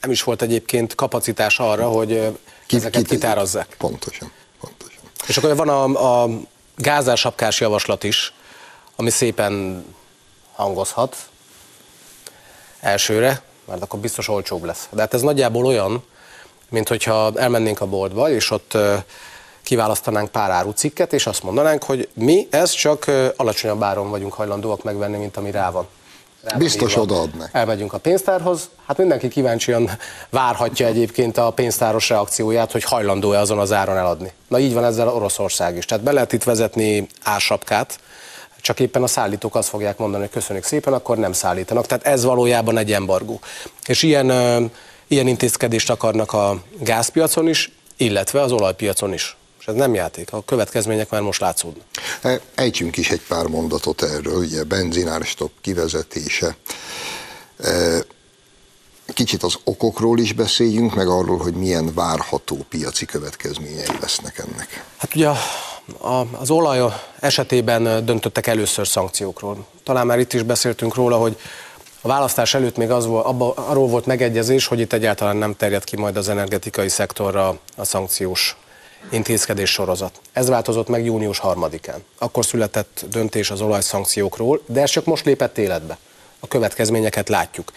nem 0.03 0.11
is 0.11 0.23
volt 0.23 0.43
egyébként 0.43 0.95
kapacitás 0.95 1.59
arra, 1.59 1.89
hogy 1.89 2.39
Ki, 2.67 2.77
ezeket 2.77 3.07
kitárazzák. 3.07 3.75
Pontosan, 3.79 4.33
pontosan. 4.61 5.03
És 5.27 5.37
akkor 5.37 5.57
van 5.57 5.69
a, 5.69 6.23
a 6.23 6.29
gázársapkás 6.77 7.61
javaslat 7.61 8.05
is, 8.05 8.33
ami 8.97 9.11
szépen 9.11 9.85
hangozhat 10.53 11.17
elsőre, 12.81 13.43
mert 13.65 13.83
akkor 13.83 14.01
biztos 14.01 14.29
olcsóbb 14.29 14.65
lesz. 14.65 14.89
De 14.91 15.01
hát 15.01 15.15
ez 15.15 15.23
nagyjából 15.23 15.67
olyan, 15.67 16.05
mint 16.69 16.89
hogyha 16.89 17.33
elmennénk 17.35 17.81
a 17.81 17.87
boltba, 17.87 18.31
és 18.31 18.51
ott 18.51 18.79
kiválasztanánk 19.63 20.31
pár 20.31 20.51
árucikket, 20.51 21.13
és 21.13 21.27
azt 21.27 21.43
mondanánk, 21.43 21.83
hogy 21.83 22.09
mi 22.15 22.47
ezt 22.51 22.77
csak 22.77 23.11
alacsonyabb 23.37 23.83
áron 23.83 24.11
vagyunk 24.11 24.33
hajlandóak 24.33 24.83
megvenni, 24.83 25.17
mint 25.17 25.37
ami 25.37 25.51
rá 25.51 25.71
van. 25.71 25.87
Biztos 26.59 26.97
odaadnak. 26.97 27.49
Elmegyünk 27.53 27.93
a 27.93 27.99
pénztárhoz, 27.99 28.69
hát 28.87 28.99
mindenki 28.99 29.29
kíváncsian 29.29 29.91
várhatja 30.31 30.87
egyébként 30.87 31.39
a 31.39 31.51
pénztáros 31.51 32.09
reakcióját, 32.09 32.73
hogy 32.73 32.85
hajlandó-e 32.85 33.39
azon 33.39 33.59
az 33.59 33.73
áron 33.73 33.97
eladni. 33.97 34.33
Na 34.49 34.59
így 34.59 34.73
van 34.73 34.85
ezzel 34.85 35.09
Oroszország 35.09 35.77
is. 35.77 35.85
Tehát 35.85 36.05
be 36.05 36.13
lehet 36.13 36.33
itt 36.33 36.43
vezetni 36.43 37.07
ársapkát, 37.23 37.99
csak 38.61 38.81
éppen 38.81 39.03
a 39.03 39.07
szállítók 39.07 39.55
azt 39.55 39.69
fogják 39.69 39.99
mondani, 39.99 40.23
hogy 40.23 40.33
köszönjük 40.33 40.65
szépen, 40.65 40.93
akkor 40.93 41.17
nem 41.17 41.33
szállítanak. 41.33 41.87
Tehát 41.87 42.07
ez 42.07 42.25
valójában 42.25 42.79
egy 42.79 42.93
embargó. 42.93 43.41
És 43.87 44.03
ilyen, 44.03 44.31
ilyen 45.07 45.27
intézkedést 45.27 45.91
akarnak 45.91 46.33
a 46.33 46.63
gázpiacon 46.81 47.49
is, 47.49 47.73
illetve 47.97 48.41
az 48.41 48.53
olajpiacon 48.53 49.13
is. 49.13 49.37
És 49.63 49.69
ez 49.69 49.75
nem 49.75 49.95
játék, 49.95 50.33
a 50.33 50.43
következmények 50.45 51.11
már 51.11 51.21
most 51.21 51.41
látszódnak. 51.41 51.85
E, 52.23 52.41
ejtsünk 52.55 52.97
is 52.97 53.11
egy 53.11 53.21
pár 53.29 53.47
mondatot 53.47 54.03
erről, 54.03 54.37
ugye 54.37 54.65
benzinárstop 54.65 55.51
kivezetése. 55.61 56.57
E, 57.59 57.99
kicsit 59.07 59.43
az 59.43 59.55
okokról 59.65 60.19
is 60.19 60.33
beszéljünk, 60.33 60.95
meg 60.95 61.09
arról, 61.09 61.39
hogy 61.39 61.55
milyen 61.55 61.95
várható 61.95 62.57
piaci 62.69 63.05
következményei 63.05 63.87
lesznek 64.01 64.39
ennek. 64.39 64.85
Hát 64.97 65.15
ugye 65.15 65.29
a, 65.29 65.37
a, 66.09 66.27
az 66.33 66.51
olaj 66.51 66.93
esetében 67.21 68.05
döntöttek 68.05 68.47
először 68.47 68.87
szankciókról. 68.87 69.67
Talán 69.85 70.07
már 70.07 70.19
itt 70.19 70.33
is 70.33 70.43
beszéltünk 70.43 70.95
róla, 70.95 71.17
hogy 71.17 71.37
a 72.01 72.09
választás 72.09 72.55
előtt 72.55 72.77
még 72.77 72.91
az 72.91 73.07
volt, 73.07 73.27
abba, 73.27 73.53
arról 73.55 73.89
volt 73.89 74.07
megegyezés, 74.07 74.67
hogy 74.67 74.81
itt 74.81 74.93
egyáltalán 74.93 75.37
nem 75.37 75.57
terjed 75.57 75.85
ki 75.85 75.97
majd 75.97 76.17
az 76.17 76.29
energetikai 76.29 76.89
szektorra 76.89 77.59
a 77.77 77.85
szankciós 77.85 78.57
intézkedés 79.11 79.71
sorozat. 79.71 80.21
Ez 80.33 80.49
változott 80.49 80.89
meg 80.89 81.05
június 81.05 81.41
3-án. 81.45 81.99
Akkor 82.19 82.45
született 82.45 83.05
döntés 83.11 83.51
az 83.51 83.61
olajszankciókról, 83.61 84.61
de 84.67 84.81
ez 84.81 84.91
csak 84.91 85.05
most 85.05 85.25
lépett 85.25 85.59
életbe. 85.59 85.99
A 86.41 86.49
következményeket 86.49 87.29
látjuk. 87.29 87.73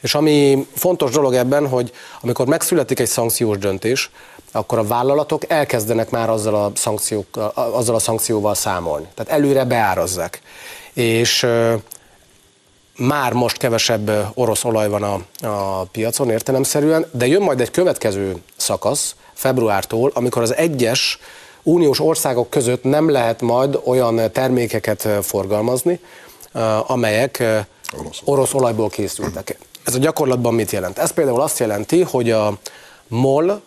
És 0.00 0.14
ami 0.14 0.66
fontos 0.74 1.10
dolog 1.10 1.34
ebben, 1.34 1.68
hogy 1.68 1.92
amikor 2.20 2.46
megszületik 2.46 3.00
egy 3.00 3.06
szankciós 3.06 3.58
döntés, 3.58 4.10
akkor 4.52 4.78
a 4.78 4.86
vállalatok 4.86 5.50
elkezdenek 5.50 6.10
már 6.10 6.30
azzal 6.30 6.54
a, 6.54 6.72
szankciókkal, 6.74 7.52
azzal 7.54 7.94
a 7.94 7.98
szankcióval 7.98 8.54
számolni. 8.54 9.06
Tehát 9.14 9.32
előre 9.32 9.64
beárazzák. 9.64 10.40
És 10.92 11.46
már 12.96 13.32
most 13.32 13.56
kevesebb 13.56 14.10
orosz 14.34 14.64
olaj 14.64 14.88
van 14.88 15.02
a, 15.02 15.46
a 15.46 15.84
piacon 15.84 16.30
értelemszerűen, 16.30 17.06
de 17.12 17.26
jön 17.26 17.42
majd 17.42 17.60
egy 17.60 17.70
következő 17.70 18.36
szakasz, 18.56 19.14
februártól, 19.38 20.10
amikor 20.14 20.42
az 20.42 20.56
egyes 20.56 21.18
uniós 21.62 22.00
országok 22.00 22.50
között 22.50 22.84
nem 22.84 23.10
lehet 23.10 23.40
majd 23.40 23.80
olyan 23.84 24.32
termékeket 24.32 25.08
forgalmazni, 25.22 26.00
amelyek 26.86 27.44
orosz, 27.98 28.20
orosz 28.24 28.54
olajból 28.54 28.88
készültek. 28.88 29.58
Ez 29.84 29.94
a 29.94 29.98
gyakorlatban 29.98 30.54
mit 30.54 30.70
jelent? 30.70 30.98
Ez 30.98 31.10
például 31.10 31.40
azt 31.40 31.58
jelenti, 31.58 32.02
hogy 32.02 32.30
a 32.30 32.58
MOL 33.08 33.62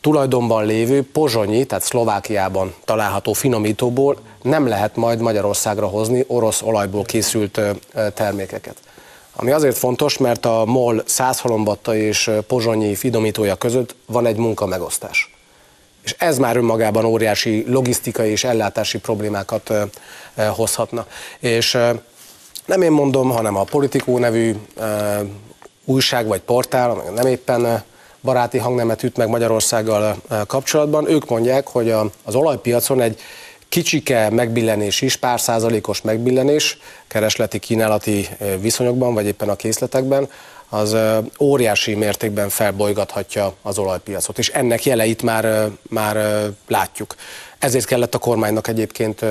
tulajdonban 0.00 0.64
lévő 0.64 1.08
pozsonyi, 1.12 1.64
tehát 1.64 1.84
Szlovákiában 1.84 2.74
található 2.84 3.32
finomítóból 3.32 4.16
nem 4.42 4.66
lehet 4.68 4.96
majd 4.96 5.20
Magyarországra 5.20 5.86
hozni 5.86 6.24
orosz 6.26 6.62
olajból 6.62 7.04
készült 7.04 7.60
termékeket. 8.14 8.76
Ami 9.38 9.50
azért 9.50 9.78
fontos, 9.78 10.18
mert 10.18 10.46
a 10.46 10.64
MOL 10.64 11.02
Százhalombatta 11.06 11.96
és 11.96 12.30
pozsonyi 12.46 12.94
finomítója 12.94 13.54
között 13.54 13.94
van 14.06 14.26
egy 14.26 14.36
munkamegosztás. 14.36 15.30
És 16.02 16.14
ez 16.18 16.38
már 16.38 16.56
önmagában 16.56 17.04
óriási 17.04 17.64
logisztikai 17.68 18.30
és 18.30 18.44
ellátási 18.44 18.98
problémákat 18.98 19.72
hozhatna. 20.34 21.06
És 21.38 21.78
nem 22.66 22.82
én 22.82 22.90
mondom, 22.90 23.30
hanem 23.30 23.56
a 23.56 23.64
Politikó 23.64 24.18
nevű 24.18 24.54
újság 25.84 26.26
vagy 26.26 26.40
portál, 26.40 27.02
nem 27.14 27.26
éppen 27.26 27.82
baráti 28.22 28.58
hangnemet 28.58 29.02
üt 29.02 29.16
meg 29.16 29.28
Magyarországgal 29.28 30.16
kapcsolatban. 30.46 31.10
Ők 31.10 31.28
mondják, 31.28 31.68
hogy 31.68 31.90
az 32.24 32.34
olajpiacon 32.34 33.00
egy 33.00 33.20
kicsike 33.76 34.30
megbillenés 34.30 35.00
is, 35.00 35.16
pár 35.16 35.40
százalékos 35.40 36.00
megbillenés 36.00 36.78
keresleti 37.06 37.58
kínálati 37.58 38.28
viszonyokban, 38.60 39.14
vagy 39.14 39.26
éppen 39.26 39.48
a 39.48 39.56
készletekben, 39.56 40.28
az 40.68 40.96
óriási 41.40 41.94
mértékben 41.94 42.48
felbolygathatja 42.48 43.54
az 43.62 43.78
olajpiacot, 43.78 44.38
és 44.38 44.48
ennek 44.48 44.84
jeleit 44.84 45.22
már, 45.22 45.68
már 45.88 46.42
látjuk. 46.68 47.14
Ezért 47.58 47.84
kellett 47.84 48.14
a 48.14 48.18
kormánynak 48.18 48.68
egyébként 48.68 49.24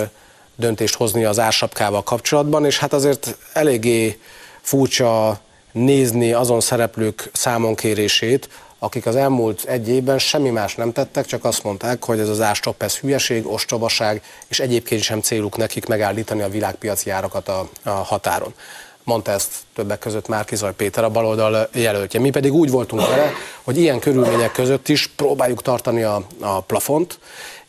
döntést 0.55 0.95
hozni 0.95 1.23
az 1.23 1.39
ársapkával 1.39 2.03
kapcsolatban, 2.03 2.65
és 2.65 2.79
hát 2.79 2.93
azért 2.93 3.37
eléggé 3.53 4.19
furcsa 4.61 5.39
nézni 5.71 6.33
azon 6.33 6.61
szereplők 6.61 7.29
számonkérését, 7.33 8.49
akik 8.85 9.05
az 9.05 9.15
elmúlt 9.15 9.63
egy 9.63 9.89
évben 9.89 10.19
semmi 10.19 10.49
más 10.49 10.75
nem 10.75 10.91
tettek, 10.91 11.25
csak 11.25 11.45
azt 11.45 11.63
mondták, 11.63 12.03
hogy 12.03 12.19
ez 12.19 12.29
az 12.29 12.41
ástop, 12.41 12.83
ez 12.83 12.97
hülyeség, 12.97 13.47
ostobaság, 13.47 14.21
és 14.47 14.59
egyébként 14.59 15.01
sem 15.01 15.21
céluk 15.21 15.57
nekik 15.57 15.85
megállítani 15.85 16.41
a 16.41 16.49
világpiaci 16.49 17.09
árakat 17.09 17.47
a, 17.47 17.69
a 17.83 17.89
határon. 17.89 18.53
Mondta 19.03 19.31
ezt 19.31 19.51
többek 19.75 19.99
között 19.99 20.27
Márkizaj 20.27 20.73
Péter, 20.73 21.03
a 21.03 21.09
baloldal 21.09 21.69
jelöltje. 21.73 22.19
Mi 22.19 22.29
pedig 22.29 22.53
úgy 22.53 22.69
voltunk 22.69 23.07
vele, 23.07 23.31
hogy 23.63 23.77
ilyen 23.77 23.99
körülmények 23.99 24.51
között 24.51 24.87
is 24.87 25.07
próbáljuk 25.07 25.61
tartani 25.61 26.03
a, 26.03 26.21
a 26.39 26.61
plafont, 26.61 27.19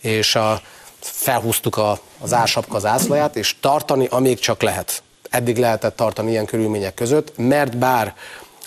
és 0.01 0.35
a, 0.35 0.61
felhúztuk 1.01 1.77
a, 1.77 1.99
az 2.19 2.33
ársapka 2.33 2.79
zászlaját, 2.79 3.37
és 3.37 3.57
tartani, 3.61 4.07
amíg 4.11 4.39
csak 4.39 4.63
lehet. 4.63 5.03
Eddig 5.31 5.57
lehetett 5.57 5.97
tartani 5.97 6.31
ilyen 6.31 6.47
körülmények 6.47 6.95
között, 6.95 7.33
mert 7.37 7.77
bár 7.79 8.15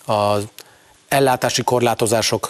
az 0.05 0.43
ellátási 1.09 1.63
korlátozások 1.63 2.47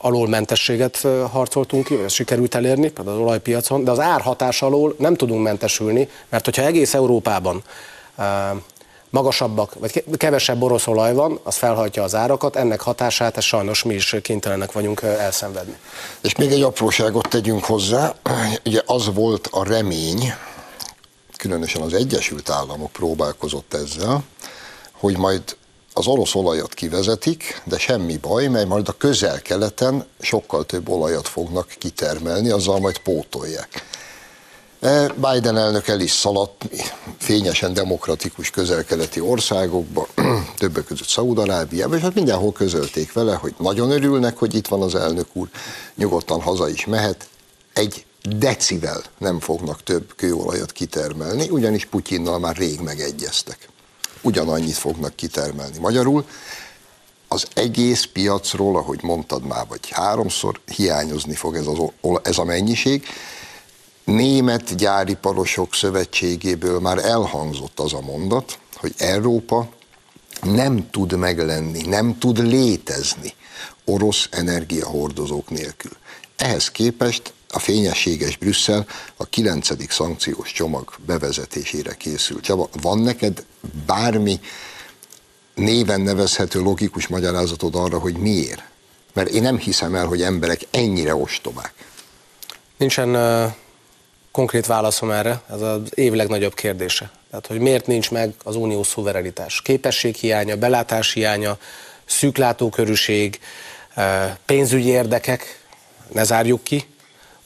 alól 0.00 0.28
mentességet 0.28 1.06
harcoltunk 1.30 1.84
ki, 1.84 2.02
ezt 2.04 2.14
sikerült 2.14 2.54
elérni, 2.54 2.90
például 2.90 3.16
az 3.16 3.22
olajpiacon, 3.22 3.84
de 3.84 3.90
az 3.90 4.00
árhatás 4.00 4.62
alól 4.62 4.94
nem 4.98 5.14
tudunk 5.14 5.42
mentesülni, 5.42 6.08
mert 6.28 6.44
hogyha 6.44 6.62
egész 6.62 6.94
Európában 6.94 7.62
magasabbak, 9.10 9.74
vagy 9.74 10.04
kevesebb 10.16 10.62
orosz 10.62 10.86
olaj 10.86 11.14
van, 11.14 11.40
az 11.42 11.56
felhajtja 11.56 12.02
az 12.02 12.14
árakat, 12.14 12.56
ennek 12.56 12.80
hatását 12.80 13.36
ezt 13.36 13.46
sajnos 13.46 13.82
mi 13.82 13.94
is 13.94 14.16
kénytelenek 14.22 14.72
vagyunk 14.72 15.02
elszenvedni. 15.02 15.76
És 16.20 16.36
még 16.36 16.52
egy 16.52 16.62
apróságot 16.62 17.28
tegyünk 17.28 17.64
hozzá, 17.64 18.14
ugye 18.64 18.82
az 18.86 19.14
volt 19.14 19.48
a 19.50 19.64
remény, 19.64 20.32
különösen 21.36 21.82
az 21.82 21.92
Egyesült 21.92 22.50
Államok 22.50 22.92
próbálkozott 22.92 23.74
ezzel, 23.74 24.22
hogy 24.92 25.18
majd 25.18 25.42
az 25.96 26.06
orosz 26.06 26.34
olajat 26.34 26.74
kivezetik, 26.74 27.62
de 27.64 27.78
semmi 27.78 28.16
baj, 28.16 28.46
mert 28.46 28.68
majd 28.68 28.88
a 28.88 28.92
közel-keleten 28.92 30.06
sokkal 30.20 30.64
több 30.64 30.88
olajat 30.88 31.28
fognak 31.28 31.74
kitermelni, 31.78 32.50
azzal 32.50 32.80
majd 32.80 32.98
pótolják. 32.98 33.84
E, 34.80 35.08
Biden 35.08 35.56
elnök 35.56 35.88
el 35.88 36.00
is 36.00 36.10
szaladt 36.10 36.64
fényesen 37.18 37.72
demokratikus 37.72 38.50
közel-keleti 38.50 39.20
országokba, 39.20 40.06
többek 40.58 40.84
között 40.84 41.08
Szaúd-Arábiába, 41.08 41.96
és 41.96 42.02
hát 42.02 42.14
mindenhol 42.14 42.52
közölték 42.52 43.12
vele, 43.12 43.34
hogy 43.34 43.54
nagyon 43.58 43.90
örülnek, 43.90 44.38
hogy 44.38 44.54
itt 44.54 44.68
van 44.68 44.82
az 44.82 44.94
elnök 44.94 45.26
úr, 45.32 45.48
nyugodtan 45.94 46.40
haza 46.40 46.68
is 46.68 46.86
mehet, 46.86 47.28
egy 47.72 48.04
decivel 48.22 49.02
nem 49.18 49.40
fognak 49.40 49.82
több 49.82 50.14
kőolajat 50.16 50.72
kitermelni, 50.72 51.48
ugyanis 51.48 51.84
Putyinnal 51.84 52.38
már 52.38 52.56
rég 52.56 52.80
megegyeztek 52.80 53.68
ugyanannyit 54.24 54.76
fognak 54.76 55.16
kitermelni. 55.16 55.78
Magyarul 55.78 56.24
az 57.28 57.46
egész 57.54 58.04
piacról, 58.04 58.76
ahogy 58.76 59.02
mondtad 59.02 59.44
már, 59.46 59.66
vagy 59.68 59.88
háromszor 59.90 60.60
hiányozni 60.76 61.34
fog 61.34 61.56
ez, 61.56 61.66
az, 61.66 61.78
ez 62.22 62.38
a 62.38 62.44
mennyiség. 62.44 63.06
Német 64.04 64.76
gyáriparosok 64.76 65.74
szövetségéből 65.74 66.80
már 66.80 66.98
elhangzott 66.98 67.80
az 67.80 67.92
a 67.92 68.00
mondat, 68.00 68.58
hogy 68.74 68.94
Európa 68.98 69.68
nem 70.42 70.90
tud 70.90 71.16
meglenni, 71.16 71.86
nem 71.86 72.18
tud 72.18 72.38
létezni 72.38 73.32
orosz 73.84 74.28
energiahordozók 74.30 75.50
nélkül. 75.50 75.92
Ehhez 76.36 76.70
képest 76.70 77.32
a 77.54 77.58
fényességes 77.58 78.36
Brüsszel 78.36 78.86
a 79.16 79.24
kilencedik 79.24 79.90
szankciós 79.90 80.52
csomag 80.52 80.94
bevezetésére 81.06 81.94
készült. 81.94 82.42
Csaba, 82.42 82.68
van 82.80 82.98
neked 82.98 83.44
bármi 83.86 84.40
néven 85.54 86.00
nevezhető 86.00 86.60
logikus 86.60 87.06
magyarázatod 87.06 87.74
arra, 87.74 87.98
hogy 87.98 88.16
miért? 88.16 88.62
Mert 89.12 89.28
én 89.28 89.42
nem 89.42 89.58
hiszem 89.58 89.94
el, 89.94 90.06
hogy 90.06 90.22
emberek 90.22 90.60
ennyire 90.70 91.14
ostobák. 91.14 91.72
Nincsen 92.76 93.16
konkrét 94.30 94.66
válaszom 94.66 95.10
erre, 95.10 95.42
ez 95.50 95.60
az 95.60 95.80
év 95.94 96.12
legnagyobb 96.12 96.54
kérdése. 96.54 97.10
Tehát, 97.30 97.46
hogy 97.46 97.58
miért 97.58 97.86
nincs 97.86 98.10
meg 98.10 98.34
az 98.44 98.56
unió 98.56 98.82
szuverenitás? 98.82 99.62
Képességhiánya, 99.62 100.56
belátás 100.56 101.12
hiánya, 101.12 101.58
szűklátókörűség, 102.04 103.40
pénzügyi 104.46 104.88
érdekek, 104.88 105.62
ne 106.12 106.24
zárjuk 106.24 106.62
ki, 106.62 106.93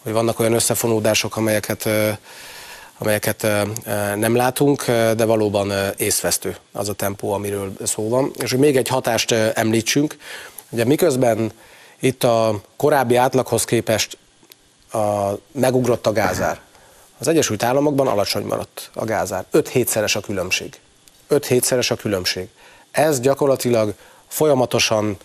hogy 0.09 0.17
vannak 0.17 0.39
olyan 0.39 0.53
összefonódások, 0.53 1.37
amelyeket 1.37 1.89
amelyeket 2.99 3.47
nem 4.17 4.37
látunk, 4.37 4.85
de 4.87 5.25
valóban 5.25 5.73
észvesztő 5.97 6.57
az 6.73 6.89
a 6.89 6.93
tempó, 6.93 7.33
amiről 7.33 7.73
szó 7.85 8.09
van. 8.09 8.33
És 8.39 8.51
hogy 8.51 8.61
még 8.61 8.77
egy 8.77 8.89
hatást 8.89 9.33
említsünk, 9.33 10.17
ugye 10.71 10.85
miközben 10.85 11.53
itt 12.01 12.25
a 12.25 12.61
korábbi 12.77 13.17
átlaghoz 13.17 13.65
képest 13.65 14.19
a, 14.93 15.33
megugrott 15.53 16.07
a 16.07 16.13
gázár, 16.13 16.61
az 17.19 17.29
Egyesült 17.29 17.63
Államokban 17.63 18.07
alacsony 18.07 18.45
maradt 18.45 18.91
a 18.95 19.05
gázár. 19.05 19.45
5-7-szeres 19.53 20.17
a 20.17 20.21
különbség. 20.21 20.81
5-7-szeres 21.31 21.91
a 21.91 21.95
különbség. 21.95 22.49
Ez 22.91 23.21
gyakorlatilag 23.21 23.95
folyamatosan 24.29 25.17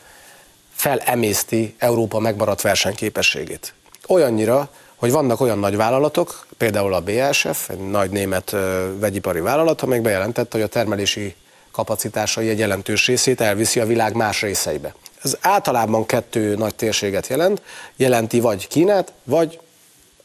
felemészti 0.73 1.75
Európa 1.77 2.19
megmaradt 2.19 2.61
versenyképességét. 2.61 3.73
Olyannyira, 4.07 4.69
hogy 4.95 5.11
vannak 5.11 5.41
olyan 5.41 5.59
nagy 5.59 5.75
vállalatok, 5.75 6.45
például 6.57 6.93
a 6.93 7.01
BASF, 7.01 7.69
egy 7.69 7.89
nagy 7.89 8.09
német 8.09 8.55
vegyipari 8.99 9.39
vállalat, 9.39 9.81
amelyik 9.81 10.03
bejelentette, 10.03 10.57
hogy 10.57 10.65
a 10.65 10.67
termelési 10.67 11.35
kapacitásai 11.71 12.49
egy 12.49 12.59
jelentős 12.59 13.07
részét 13.07 13.41
elviszi 13.41 13.79
a 13.79 13.85
világ 13.85 14.15
más 14.15 14.41
részeibe. 14.41 14.95
Ez 15.23 15.37
általában 15.41 16.05
kettő 16.05 16.55
nagy 16.55 16.75
térséget 16.75 17.27
jelent, 17.27 17.61
jelenti 17.95 18.39
vagy 18.39 18.67
Kínát, 18.67 19.13
vagy 19.23 19.59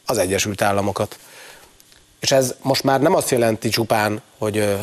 az 0.05 0.17
Egyesült 0.17 0.61
Államokat. 0.61 1.19
És 2.19 2.31
ez 2.31 2.55
most 2.61 2.83
már 2.83 3.01
nem 3.01 3.15
azt 3.15 3.29
jelenti 3.29 3.69
csupán, 3.69 4.21
hogy 4.37 4.77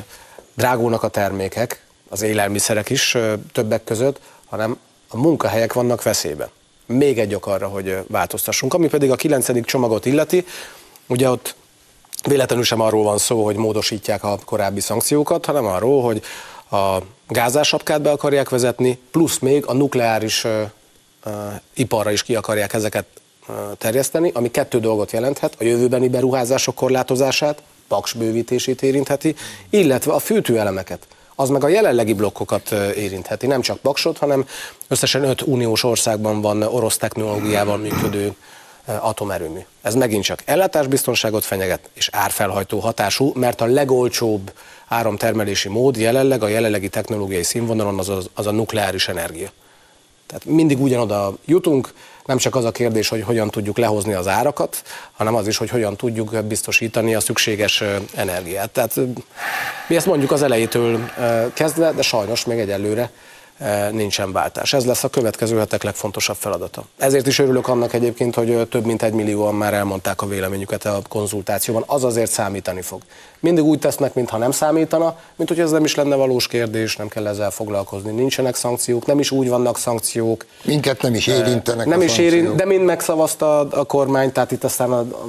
drágulnak 0.55 1.03
a 1.03 1.09
termékek, 1.09 1.85
az 2.09 2.23
élelmiszerek 2.23 2.91
is 2.91 3.17
többek 3.53 3.85
között, 3.85 4.21
hanem 4.47 4.79
a 5.09 5.17
munkahelyek 5.17 5.73
vannak 5.73 6.03
veszélyben 6.03 6.49
még 6.87 7.19
egy 7.19 7.35
ok 7.35 7.47
arra, 7.47 7.69
hogy 7.69 7.97
változtassunk. 8.09 8.75
Ami 8.75 8.89
pedig 8.89 9.11
a 9.11 9.17
kilencedik 9.17 9.65
csomagot 9.65 10.07
illeti, 10.07 10.47
ugye 11.07 11.31
ott 11.31 11.55
véletlenül 12.27 12.65
sem 12.65 12.81
arról 12.81 13.03
van 13.03 13.19
szó, 13.19 13.45
hogy 13.45 13.57
módosítják 13.57 14.25
a 14.25 14.39
korábbi 14.45 14.81
szankciókat, 14.81 15.45
hanem 15.45 15.65
arról, 15.65 16.03
hogy 16.03 16.23
a 16.71 16.99
gázásapkát 17.29 18.03
be 18.03 18.11
akarják 18.11 18.49
vezetni, 18.49 18.99
plusz 19.11 19.39
még 19.39 19.67
a 19.67 19.73
nukleáris 19.73 20.45
uh, 20.45 20.53
uh, 21.25 21.33
iparra 21.75 22.11
is 22.11 22.23
ki 22.23 22.35
akarják 22.35 22.73
ezeket 22.73 23.07
uh, 23.49 23.57
terjeszteni, 23.79 24.31
ami 24.35 24.51
kettő 24.51 24.81
dolgot 24.81 25.13
jelenthet, 25.13 25.55
a 25.59 25.65
jövőbeni 25.65 26.09
beruházások 26.09 26.75
korlátozását, 26.75 27.63
paks 27.89 28.13
bővítését 28.13 28.83
érintheti, 28.83 29.35
illetve 29.71 30.13
a 30.13 30.19
fűtőelemeket 30.19 31.07
az 31.37 31.49
meg 31.49 31.65
a 31.65 31.69
jelenlegi 31.69 32.13
blokkokat 32.13 32.71
érintheti. 32.97 33.47
Nem 33.47 33.61
csak 33.61 33.79
Baksot, 33.83 34.19
hanem 34.19 34.47
összesen 34.89 35.25
öt 35.25 35.43
uniós 35.43 35.83
országban 35.83 36.41
van 36.41 36.63
orosz 36.63 36.97
technológiával 36.97 37.77
működő 37.77 38.35
atomerőmű. 38.87 39.59
Ez 39.83 39.95
megint 39.95 40.25
csak 40.25 40.43
ellátásbiztonságot 40.45 41.45
fenyeget, 41.45 41.91
és 41.95 42.09
árfelhajtó 42.13 42.79
hatású, 42.79 43.33
mert 43.35 43.61
a 43.61 43.65
legolcsóbb 43.65 44.53
áramtermelési 44.89 45.69
mód 45.69 45.97
jelenleg 45.97 46.43
a 46.43 46.49
jelenlegi 46.49 46.89
technológiai 46.89 47.43
színvonalon 47.43 47.99
az, 47.99 48.09
az, 48.09 48.29
az 48.35 48.47
a 48.47 48.51
nukleáris 48.51 49.09
energia. 49.09 49.51
Tehát 50.27 50.45
mindig 50.45 50.81
ugyanoda 50.81 51.35
jutunk, 51.45 51.93
nem 52.27 52.37
csak 52.37 52.55
az 52.55 52.65
a 52.65 52.71
kérdés, 52.71 53.09
hogy 53.09 53.23
hogyan 53.23 53.51
tudjuk 53.51 53.79
lehozni 53.79 54.13
az 54.13 54.29
árakat, 54.29 54.83
hanem 55.13 55.35
az 55.35 55.47
is, 55.47 55.57
hogy 55.57 55.71
hogyan 55.71 55.97
tudjuk 55.97 56.45
biztosítani 56.45 57.15
a 57.15 57.21
szükséges 57.21 57.83
energiát. 58.15 58.71
Tehát 58.71 58.97
mi 59.89 59.97
ezt 59.97 60.07
mondjuk 60.07 60.33
az 60.33 60.43
elejétől 60.43 61.11
kezdve, 61.55 61.93
de 61.93 62.03
sajnos 62.03 62.45
még 62.45 62.59
egyelőre 62.59 63.11
nincsen 63.91 64.33
váltás. 64.33 64.73
Ez 64.73 64.85
lesz 64.85 65.05
a 65.05 65.09
következő 65.09 65.59
hetek 65.59 65.83
legfontosabb 65.83 66.37
feladata. 66.37 66.85
Ezért 66.97 67.27
is 67.27 67.39
örülök 67.39 67.69
annak 67.69 67.93
egyébként, 67.93 68.35
hogy 68.35 68.69
több 68.69 68.85
mint 68.85 69.03
egy 69.03 69.13
millióan 69.13 69.55
már 69.55 69.75
elmondták 69.75 70.23
a 70.23 70.27
véleményüket 70.27 70.85
a 70.85 71.01
konzultációban. 71.09 71.85
Az 71.87 72.05
azért 72.05 72.31
számítani 72.31 72.83
fog. 72.83 73.03
Mindig 73.41 73.65
úgy 73.65 73.79
tesznek, 73.79 74.15
mintha 74.15 74.39
nem 74.39 74.51
számítana, 74.51 75.19
mint 75.37 75.49
hogy 75.49 75.61
ez 75.61 75.71
nem 75.71 75.85
is 75.85 75.95
lenne 75.95 76.15
valós 76.15 76.47
kérdés, 76.47 76.97
nem 76.97 77.09
kell 77.09 77.27
ezzel 77.27 77.51
foglalkozni. 77.51 78.11
Nincsenek 78.11 78.55
szankciók, 78.55 79.07
nem 79.07 79.19
is 79.19 79.31
úgy 79.31 79.49
vannak 79.49 79.79
szankciók. 79.79 80.47
Minket 80.63 81.03
nem 81.03 81.15
is 81.15 81.27
érintenek. 81.27 81.87
Nem 81.87 82.01
is 82.01 82.19
érint, 82.19 82.55
de 82.55 82.65
mind 82.65 82.85
megszavazta 82.85 83.59
a 83.59 83.85
kormány, 83.85 84.33
tehát 84.33 84.53
itt 84.53 84.65
aztán 84.65 84.93
a, 84.93 84.99
a, 84.99 85.27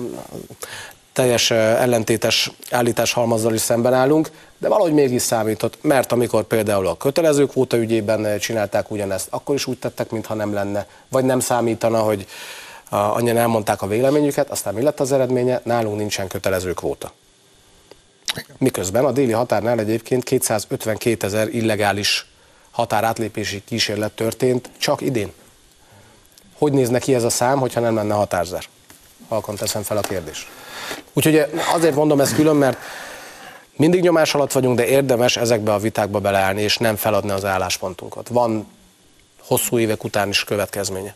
teljes 1.14 1.52
ellentétes 1.52 2.52
állítás 2.72 3.14
halmazzal 3.14 3.54
is 3.54 3.62
szemben 3.62 3.94
állunk, 3.94 4.30
de 4.58 4.68
valahogy 4.68 4.94
mégis 4.94 5.22
számított, 5.22 5.78
mert 5.82 6.12
amikor 6.12 6.44
például 6.44 6.88
a 6.88 6.98
kötelező 6.98 7.46
kvóta 7.46 7.78
ügyében 7.78 8.40
csinálták 8.40 8.92
ugyanezt, 8.92 9.28
akkor 9.30 9.56
is 9.56 9.66
úgy 9.66 9.78
tettek, 9.78 10.10
mintha 10.10 10.34
nem 10.34 10.54
lenne, 10.54 10.88
vagy 11.10 11.24
nem 11.24 11.40
számítana, 11.40 12.00
hogy 12.00 12.28
annyian 12.90 13.38
elmondták 13.38 13.82
a 13.82 13.88
véleményüket, 13.88 14.50
aztán 14.50 14.74
mi 14.74 14.82
lett 14.82 15.00
az 15.00 15.12
eredménye? 15.12 15.62
Nálunk 15.64 15.98
nincsen 15.98 16.28
kötelező 16.28 16.74
kvóta. 16.74 17.12
Miközben 18.58 19.06
a 19.06 19.12
déli 19.12 19.32
határnál 19.32 19.80
egyébként 19.80 20.24
252 20.24 21.26
ezer 21.26 21.48
illegális 21.48 22.26
határátlépési 22.72 23.64
kísérlet 23.66 24.12
történt 24.12 24.70
csak 24.78 25.02
idén. 25.02 25.32
Hogy 26.58 26.72
néz 26.72 26.90
neki 26.90 27.14
ez 27.16 27.24
a 27.24 27.30
szám, 27.30 27.60
hogyha 27.60 27.80
nem 27.80 27.96
lenne 27.96 28.14
határzár? 28.14 28.64
Halkan 29.28 29.56
teszem 29.56 29.82
fel 29.82 29.98
a 29.98 30.02
kérdést. 30.02 30.48
Úgyhogy 31.14 31.46
azért 31.74 31.96
mondom 31.96 32.20
ezt 32.20 32.36
külön, 32.36 32.56
mert 32.56 32.78
mindig 33.78 34.02
nyomás 34.02 34.34
alatt 34.34 34.52
vagyunk, 34.52 34.78
de 34.78 34.86
érdemes 34.86 35.38
ezekbe 35.38 35.74
a 35.74 35.78
vitákba 35.78 36.20
beleállni, 36.20 36.62
és 36.62 36.78
nem 36.78 36.96
feladni 36.96 37.32
az 37.32 37.46
álláspontunkat. 37.46 38.28
Van 38.28 38.68
hosszú 39.42 39.80
évek 39.80 40.04
után 40.04 40.30
is 40.30 40.44
következménye. 40.44 41.16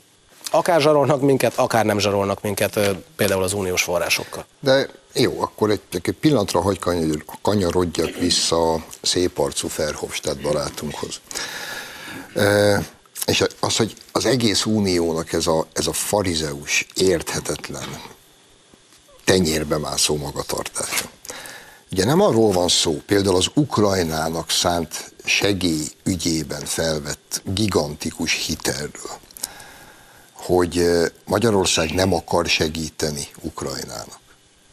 Akár 0.51 0.81
zsarolnak 0.81 1.21
minket, 1.21 1.57
akár 1.57 1.85
nem 1.85 1.99
zsarolnak 1.99 2.41
minket, 2.41 2.79
például 3.15 3.43
az 3.43 3.53
uniós 3.53 3.83
forrásokkal. 3.83 4.45
De 4.59 4.87
jó, 5.13 5.41
akkor 5.41 5.69
egy, 5.69 5.81
egy 5.91 6.15
pillanatra 6.19 6.61
hagy 6.61 6.79
kanyarodjak 7.41 8.15
vissza 8.15 8.73
a 8.73 8.83
szép 9.01 9.39
arcú 9.39 9.67
Ferhofstadt 9.67 10.41
barátunkhoz. 10.41 11.21
E, 12.35 12.79
és 13.25 13.43
az, 13.59 13.77
hogy 13.77 13.93
az 14.11 14.25
egész 14.25 14.65
uniónak 14.65 15.33
ez 15.33 15.47
a, 15.47 15.67
ez 15.73 15.87
a 15.87 15.93
farizeus, 15.93 16.87
érthetetlen, 16.95 18.01
tenyérbe 19.23 19.77
mászó 19.77 20.17
magatartása. 20.17 21.09
Ugye 21.91 22.05
nem 22.05 22.21
arról 22.21 22.51
van 22.51 22.67
szó, 22.67 23.01
például 23.05 23.35
az 23.35 23.47
Ukrajnának 23.53 24.49
szánt 24.49 25.13
segély 25.25 25.87
ügyében 26.03 26.65
felvett 26.65 27.41
gigantikus 27.45 28.45
hitelről, 28.45 29.19
hogy 30.33 30.87
Magyarország 31.25 31.93
nem 31.93 32.13
akar 32.13 32.45
segíteni 32.45 33.27
Ukrajnának. 33.41 34.19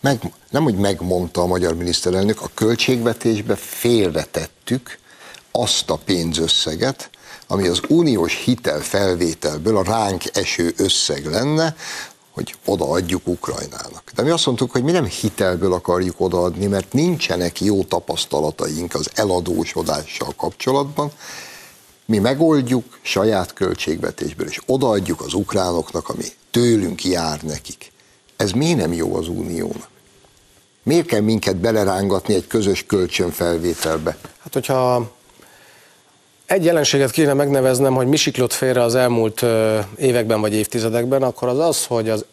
Meg, 0.01 0.33
nem, 0.51 0.63
hogy 0.63 0.77
megmondta 0.77 1.41
a 1.41 1.47
magyar 1.47 1.75
miniszterelnök, 1.75 2.43
a 2.43 2.51
költségvetésbe 2.55 3.57
félretettük 3.57 4.99
azt 5.53 5.91
a 5.91 5.97
pénzösszeget, 5.97 7.11
ami 7.47 7.67
az 7.67 7.81
uniós 7.89 8.35
hitelfelvételből 8.35 9.77
a 9.77 9.83
ránk 9.83 10.23
eső 10.37 10.75
összeg 10.77 11.27
lenne, 11.27 11.77
hogy 12.39 12.55
odaadjuk 12.65 13.29
Ukrajnának. 13.29 14.13
De 14.15 14.23
mi 14.23 14.31
azt 14.31 14.47
mondtuk, 14.47 14.71
hogy 14.71 14.83
mi 14.83 14.91
nem 14.91 15.05
hitelből 15.05 15.73
akarjuk 15.73 16.21
odaadni, 16.21 16.67
mert 16.67 16.93
nincsenek 16.93 17.61
jó 17.61 17.85
tapasztalataink 17.85 18.95
az 18.95 19.11
eladósodással 19.15 20.33
kapcsolatban, 20.37 21.11
mi 22.05 22.19
megoldjuk 22.19 22.99
saját 23.03 23.53
költségvetésből, 23.53 24.47
és 24.47 24.61
odaadjuk 24.67 25.21
az 25.21 25.35
ukránoknak, 25.35 26.09
ami 26.09 26.25
tőlünk 26.51 27.05
jár 27.05 27.43
nekik. 27.43 27.93
Ez 28.37 28.51
miért 28.51 28.79
nem 28.79 28.93
jó 28.93 29.17
az 29.17 29.29
uniónak? 29.29 29.89
Miért 30.83 31.07
kell 31.07 31.21
minket 31.21 31.57
belerángatni 31.57 32.35
egy 32.35 32.47
közös 32.47 32.85
kölcsönfelvételbe? 32.87 34.17
Hát, 34.39 34.53
hogyha 34.53 35.11
egy 36.49 36.65
jelenséget 36.65 37.11
kéne 37.11 37.33
megneveznem, 37.33 37.95
hogy 37.95 38.07
mi 38.07 38.17
siklott 38.17 38.53
félre 38.53 38.83
az 38.83 38.95
elmúlt 38.95 39.45
években 39.97 40.41
vagy 40.41 40.55
évtizedekben, 40.55 41.23
akkor 41.23 41.49
az 41.49 41.59
az, 41.59 41.87
hogy 41.87 42.09
az 42.09 42.25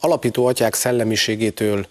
alapító 0.00 0.46
atyák 0.46 0.74
szellemiségétől 0.74 1.86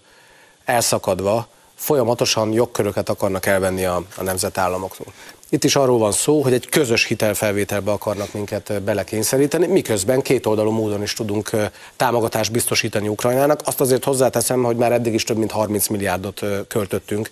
elszakadva 0.66 1.48
folyamatosan 1.76 2.52
jogköröket 2.52 3.10
akarnak 3.10 3.46
elvenni 3.46 3.86
a, 3.86 4.04
a 4.18 4.24
nemzetállamoktól. 4.24 5.08
Itt 5.50 5.64
is 5.64 5.76
arról 5.76 5.98
van 5.98 6.12
szó, 6.12 6.42
hogy 6.42 6.54
egy 6.54 6.70
közös 6.70 7.06
hitelfelvételbe 7.06 7.92
akarnak 7.92 8.34
minket 8.34 8.82
belekényszeríteni, 8.82 9.68
miközben 9.68 10.22
kétoldalú 10.22 10.72
módon 10.72 11.02
is 11.02 11.14
tudunk 11.14 11.50
támogatást 11.96 12.52
biztosítani 12.52 13.08
Ukrajnának. 13.08 13.62
Azt 13.64 13.82
azért 13.82 14.04
hozzáteszem, 14.04 14.64
hogy 14.64 14.76
már 14.76 14.92
eddig 14.92 15.14
is 15.14 15.24
több 15.24 15.38
mint 15.38 15.52
30 15.52 15.88
milliárdot 15.88 16.42
költöttünk 16.68 17.30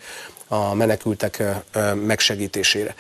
a 0.48 0.74
menekültek 0.74 1.44
megsegítésére. 2.06 2.96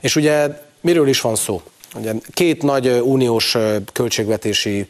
És 0.00 0.16
ugye 0.16 0.48
Miről 0.82 1.08
is 1.08 1.20
van 1.20 1.34
szó? 1.34 1.62
Ugye 1.94 2.12
két 2.32 2.62
nagy 2.62 2.88
uniós 2.88 3.56
költségvetési 3.92 4.88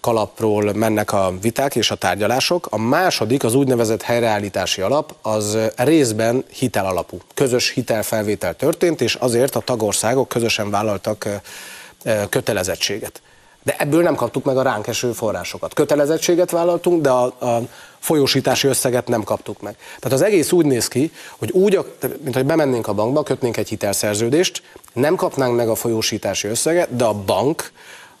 kalapról 0.00 0.72
mennek 0.72 1.12
a 1.12 1.34
viták 1.40 1.76
és 1.76 1.90
a 1.90 1.94
tárgyalások. 1.94 2.66
A 2.70 2.78
második, 2.78 3.44
az 3.44 3.54
úgynevezett 3.54 4.02
helyreállítási 4.02 4.80
alap, 4.80 5.14
az 5.22 5.58
részben 5.76 6.44
hitel 6.52 6.86
alapú. 6.86 7.18
Közös 7.34 7.70
hitelfelvétel 7.70 8.56
történt, 8.56 9.00
és 9.00 9.14
azért 9.14 9.56
a 9.56 9.60
tagországok 9.60 10.28
közösen 10.28 10.70
vállaltak 10.70 11.28
kötelezettséget. 12.28 13.22
De 13.62 13.74
ebből 13.78 14.02
nem 14.02 14.14
kaptuk 14.14 14.44
meg 14.44 14.56
a 14.56 14.62
ránk 14.62 14.86
eső 14.86 15.12
forrásokat. 15.12 15.74
Kötelezettséget 15.74 16.50
vállaltunk, 16.50 17.02
de 17.02 17.10
a, 17.10 17.24
a 17.24 17.60
folyósítási 17.98 18.68
összeget 18.68 19.08
nem 19.08 19.22
kaptuk 19.22 19.60
meg. 19.60 19.76
Tehát 20.00 20.18
az 20.18 20.22
egész 20.22 20.52
úgy 20.52 20.66
néz 20.66 20.88
ki, 20.88 21.12
hogy 21.38 21.50
úgy, 21.50 21.78
mint 22.22 22.34
hogy 22.34 22.44
bemennénk 22.46 22.88
a 22.88 22.92
bankba, 22.92 23.22
kötnénk 23.22 23.56
egy 23.56 23.68
hitelszerződést, 23.68 24.62
nem 24.92 25.14
kapnánk 25.14 25.56
meg 25.56 25.68
a 25.68 25.74
folyósítási 25.74 26.48
összeget, 26.48 26.96
de 26.96 27.04
a 27.04 27.12
bank 27.12 27.72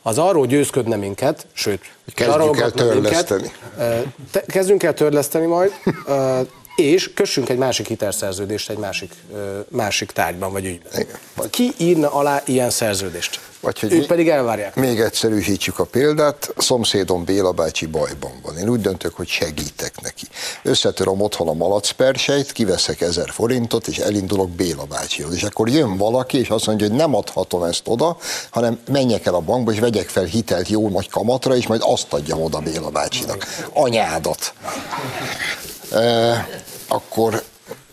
az 0.02 0.18
arról 0.18 0.46
győzködne 0.46 0.96
minket, 0.96 1.46
sőt, 1.52 1.80
kezdjük 2.14 2.60
el 2.60 2.70
törleszteni. 2.70 3.50
Minket, 3.76 4.46
kezdjünk 4.46 4.82
el 4.82 4.94
törleszteni 4.94 5.46
majd, 5.46 5.72
és 6.76 7.12
kössünk 7.14 7.48
egy 7.48 7.58
másik 7.58 7.86
hitelszerződést 7.86 8.70
egy 8.70 8.78
másik, 8.78 9.12
másik 9.68 10.10
tárgyban 10.10 10.52
vagy 10.52 10.64
ügyben. 10.64 11.06
Ki 11.50 11.72
írna 11.76 12.12
alá 12.12 12.42
ilyen 12.44 12.70
szerződést? 12.70 13.40
Vagy 13.62 13.80
hogy 13.80 13.92
ők 13.92 14.06
pedig 14.06 14.28
elvárják. 14.28 14.74
Még 14.74 15.00
egyszerűsítsük 15.00 15.78
a 15.78 15.84
példát, 15.84 16.52
a 16.56 16.62
szomszédom 16.62 17.24
Béla 17.24 17.50
bácsi 17.50 17.86
bajban 17.86 18.32
van. 18.42 18.58
Én 18.58 18.68
úgy 18.68 18.80
döntök, 18.80 19.14
hogy 19.14 19.28
segítek 19.28 20.00
neki. 20.00 20.24
Összetöröm 20.62 21.20
otthon 21.20 21.48
a 21.48 21.52
malacperseit, 21.52 22.52
kiveszek 22.52 23.00
ezer 23.00 23.30
forintot, 23.30 23.86
és 23.86 23.98
elindulok 23.98 24.50
Béla 24.50 24.84
bácsihoz. 24.84 25.34
És 25.34 25.42
akkor 25.42 25.68
jön 25.68 25.96
valaki, 25.96 26.38
és 26.38 26.48
azt 26.48 26.66
mondja, 26.66 26.88
hogy 26.88 26.96
nem 26.96 27.14
adhatom 27.14 27.62
ezt 27.62 27.82
oda, 27.86 28.16
hanem 28.50 28.78
menjek 28.88 29.26
el 29.26 29.34
a 29.34 29.40
bankba, 29.40 29.72
és 29.72 29.78
vegyek 29.78 30.08
fel 30.08 30.24
hitelt 30.24 30.68
jó 30.68 30.88
nagy 30.88 31.10
kamatra, 31.10 31.56
és 31.56 31.66
majd 31.66 31.80
azt 31.84 32.12
adjam 32.12 32.42
oda 32.42 32.58
Béla 32.58 32.90
bácsinak. 32.90 33.46
Anyádat. 33.72 34.52
E, 35.92 36.48
akkor 36.88 37.42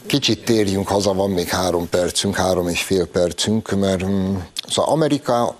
kicsit 0.05 0.45
térjünk 0.45 0.88
haza, 0.88 1.13
van 1.13 1.30
még 1.30 1.47
három 1.47 1.89
percünk, 1.89 2.36
három 2.36 2.67
és 2.67 2.82
fél 2.82 3.05
percünk, 3.05 3.72
mert 3.72 4.05
mm, 4.05 4.36
szóval 4.70 4.91
Amerika, 4.93 5.55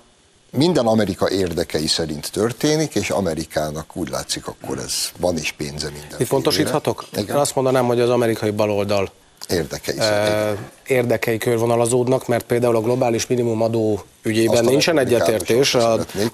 minden 0.50 0.86
Amerika 0.86 1.30
érdekei 1.30 1.86
szerint 1.86 2.30
történik, 2.32 2.94
és 2.94 3.10
Amerikának 3.10 3.96
úgy 3.96 4.08
látszik, 4.08 4.46
akkor 4.46 4.78
ez 4.78 4.94
van 5.18 5.36
is 5.36 5.52
pénze 5.52 5.90
minden. 5.90 6.20
Itt 6.20 6.28
pontosíthatok? 6.28 7.04
Igen. 7.16 7.36
Azt 7.36 7.54
mondanám, 7.54 7.86
hogy 7.86 8.00
az 8.00 8.10
amerikai 8.10 8.50
baloldal 8.50 9.10
érdekei, 9.48 9.98
e, 9.98 10.56
érdekei 10.86 11.38
körvonalazódnak, 11.38 12.26
mert 12.26 12.44
például 12.44 12.76
a 12.76 12.80
globális 12.80 13.26
minimumadó 13.26 14.02
ügyében 14.22 14.56
azt 14.56 14.68
nincsen 14.68 14.98
egyetértés. 14.98 15.76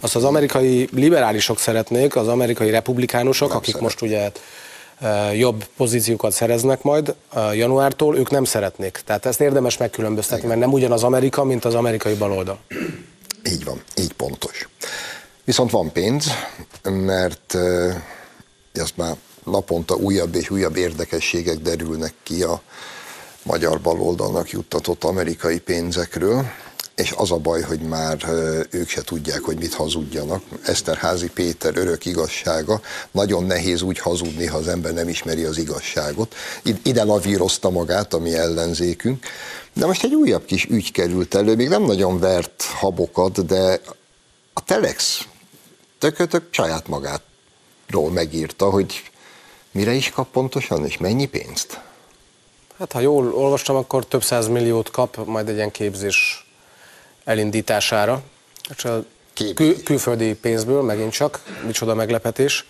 azt 0.00 0.16
az 0.16 0.24
amerikai 0.24 0.88
liberálisok 0.92 1.58
szeretnék, 1.58 2.16
az 2.16 2.28
amerikai 2.28 2.70
republikánusok, 2.70 3.48
Nem 3.48 3.56
akik 3.56 3.74
szeret. 3.74 3.82
most 3.82 4.02
ugye 4.02 4.30
jobb 5.34 5.64
pozíciókat 5.76 6.32
szereznek 6.32 6.82
majd 6.82 7.14
januártól, 7.52 8.16
ők 8.16 8.30
nem 8.30 8.44
szeretnék. 8.44 9.00
Tehát 9.04 9.26
ezt 9.26 9.40
érdemes 9.40 9.76
megkülönböztetni, 9.76 10.44
Igen. 10.44 10.48
mert 10.48 10.60
nem 10.60 10.72
ugyanaz 10.72 11.02
Amerika, 11.02 11.44
mint 11.44 11.64
az 11.64 11.74
amerikai 11.74 12.14
baloldal. 12.14 12.58
Így 13.44 13.64
van, 13.64 13.82
így 13.96 14.12
pontos. 14.12 14.68
Viszont 15.44 15.70
van 15.70 15.92
pénz, 15.92 16.26
mert 16.82 17.54
ezt 18.72 18.96
már 18.96 19.16
naponta 19.44 19.94
újabb 19.94 20.34
és 20.34 20.50
újabb 20.50 20.76
érdekességek 20.76 21.58
derülnek 21.58 22.14
ki 22.22 22.42
a 22.42 22.60
magyar 23.42 23.80
baloldalnak 23.80 24.50
juttatott 24.50 25.04
amerikai 25.04 25.58
pénzekről, 25.58 26.44
és 26.96 27.12
az 27.16 27.30
a 27.30 27.36
baj, 27.36 27.62
hogy 27.62 27.80
már 27.80 28.24
ők 28.70 28.88
se 28.88 29.02
tudják, 29.02 29.40
hogy 29.40 29.58
mit 29.58 29.74
hazudjanak. 29.74 30.42
Eszterházi 30.64 31.28
Péter 31.30 31.76
örök 31.76 32.04
igazsága, 32.04 32.80
nagyon 33.10 33.44
nehéz 33.44 33.82
úgy 33.82 33.98
hazudni, 33.98 34.46
ha 34.46 34.56
az 34.56 34.68
ember 34.68 34.92
nem 34.92 35.08
ismeri 35.08 35.44
az 35.44 35.58
igazságot. 35.58 36.34
Ide 36.82 37.04
lavírozta 37.04 37.70
magát 37.70 38.14
a 38.14 38.18
mi 38.18 38.34
ellenzékünk. 38.34 39.26
De 39.72 39.86
most 39.86 40.04
egy 40.04 40.14
újabb 40.14 40.44
kis 40.44 40.64
ügy 40.64 40.92
került 40.92 41.34
elő, 41.34 41.54
még 41.54 41.68
nem 41.68 41.82
nagyon 41.82 42.18
vert 42.18 42.62
habokat, 42.62 43.46
de 43.46 43.80
a 44.52 44.64
Telex 44.64 45.26
tökötök 45.98 46.48
saját 46.50 46.88
magátról 46.88 48.10
megírta, 48.10 48.70
hogy 48.70 49.10
mire 49.70 49.92
is 49.92 50.10
kap 50.10 50.30
pontosan, 50.30 50.84
és 50.84 50.96
mennyi 50.96 51.26
pénzt? 51.26 51.80
Hát 52.78 52.92
ha 52.92 53.00
jól 53.00 53.34
olvastam, 53.34 53.76
akkor 53.76 54.06
több 54.06 54.22
száz 54.22 54.48
milliót 54.48 54.90
kap 54.90 55.26
majd 55.26 55.48
egy 55.48 55.56
ilyen 55.56 55.70
képzés 55.70 56.45
elindítására. 57.26 58.22
Kül- 59.54 59.82
külföldi 59.82 60.34
pénzből 60.34 60.82
megint 60.82 61.12
csak, 61.12 61.40
micsoda 61.66 61.94
meglepetés, 61.94 62.64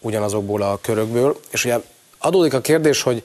ugyanazokból 0.00 0.62
a 0.62 0.78
körökből. 0.80 1.40
És 1.50 1.64
ugye 1.64 1.80
adódik 2.18 2.54
a 2.54 2.60
kérdés, 2.60 3.02
hogy 3.02 3.22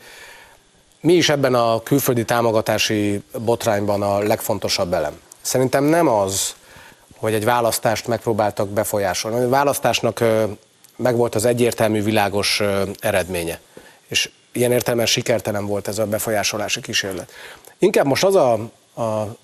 mi 1.00 1.14
is 1.14 1.30
ebben 1.30 1.54
a 1.54 1.84
külföldi 1.84 2.26
támogatási 2.26 3.22
botrányban 3.40 4.02
a 4.02 4.20
legfontosabb 4.20 4.94
elem? 4.94 5.20
Szerintem 5.42 5.84
nem 5.84 6.08
az, 6.08 6.56
hogy 7.18 7.34
egy 7.34 7.46
választást 7.46 8.08
megpróbáltak 8.08 8.70
befolyásolni. 8.70 9.44
A 9.44 9.50
választásnak 9.50 10.24
megvolt 10.96 11.36
az 11.36 11.46
egyértelmű, 11.46 12.04
világos 12.04 12.62
eredménye. 13.00 13.60
És 14.08 14.30
ilyen 14.52 14.72
értelemben 14.72 15.06
sikertelen 15.06 15.66
volt 15.66 15.88
ez 15.88 15.98
a 15.98 16.06
befolyásolási 16.06 16.82
kísérlet. 16.82 17.32
Inkább 17.80 18.06
most 18.06 18.24
az 18.24 18.36
a, 18.36 18.54
a 19.02 19.36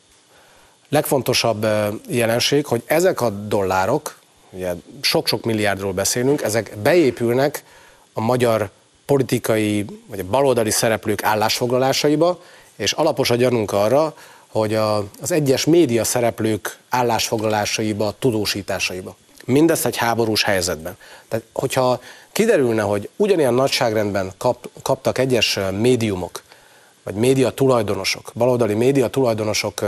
legfontosabb 0.89 1.67
jelenség, 2.09 2.65
hogy 2.65 2.83
ezek 2.85 3.21
a 3.21 3.29
dollárok, 3.29 4.19
ugye 4.49 4.73
sok-sok 5.01 5.43
milliárdról 5.45 5.93
beszélünk, 5.93 6.41
ezek 6.41 6.77
beépülnek 6.83 7.63
a 8.13 8.21
magyar 8.21 8.69
politikai 9.05 9.85
vagy 10.07 10.19
a 10.19 10.23
baloldali 10.29 10.71
szereplők 10.71 11.23
állásfoglalásaiba, 11.23 12.41
és 12.75 12.91
alapos 12.91 13.29
a 13.29 13.35
gyanunk 13.35 13.71
arra, 13.71 14.13
hogy 14.47 14.73
a, 14.75 14.97
az 15.21 15.31
egyes 15.31 15.65
média 15.65 16.03
szereplők 16.03 16.77
állásfoglalásaiba, 16.89 18.15
tudósításaiba. 18.19 19.15
Mindezt 19.45 19.85
egy 19.85 19.95
háborús 19.95 20.43
helyzetben. 20.43 20.97
Tehát, 21.27 21.45
hogyha 21.53 22.01
kiderülne, 22.31 22.81
hogy 22.81 23.09
ugyanilyen 23.15 23.53
nagyságrendben 23.53 24.31
kap, 24.38 24.69
kaptak 24.81 25.17
egyes 25.17 25.59
médiumok, 25.79 26.43
vagy 27.03 27.15
média 27.15 27.49
tulajdonosok, 27.49 28.31
baloldali 28.33 28.73
média 28.73 29.07
tulajdonosok 29.07 29.81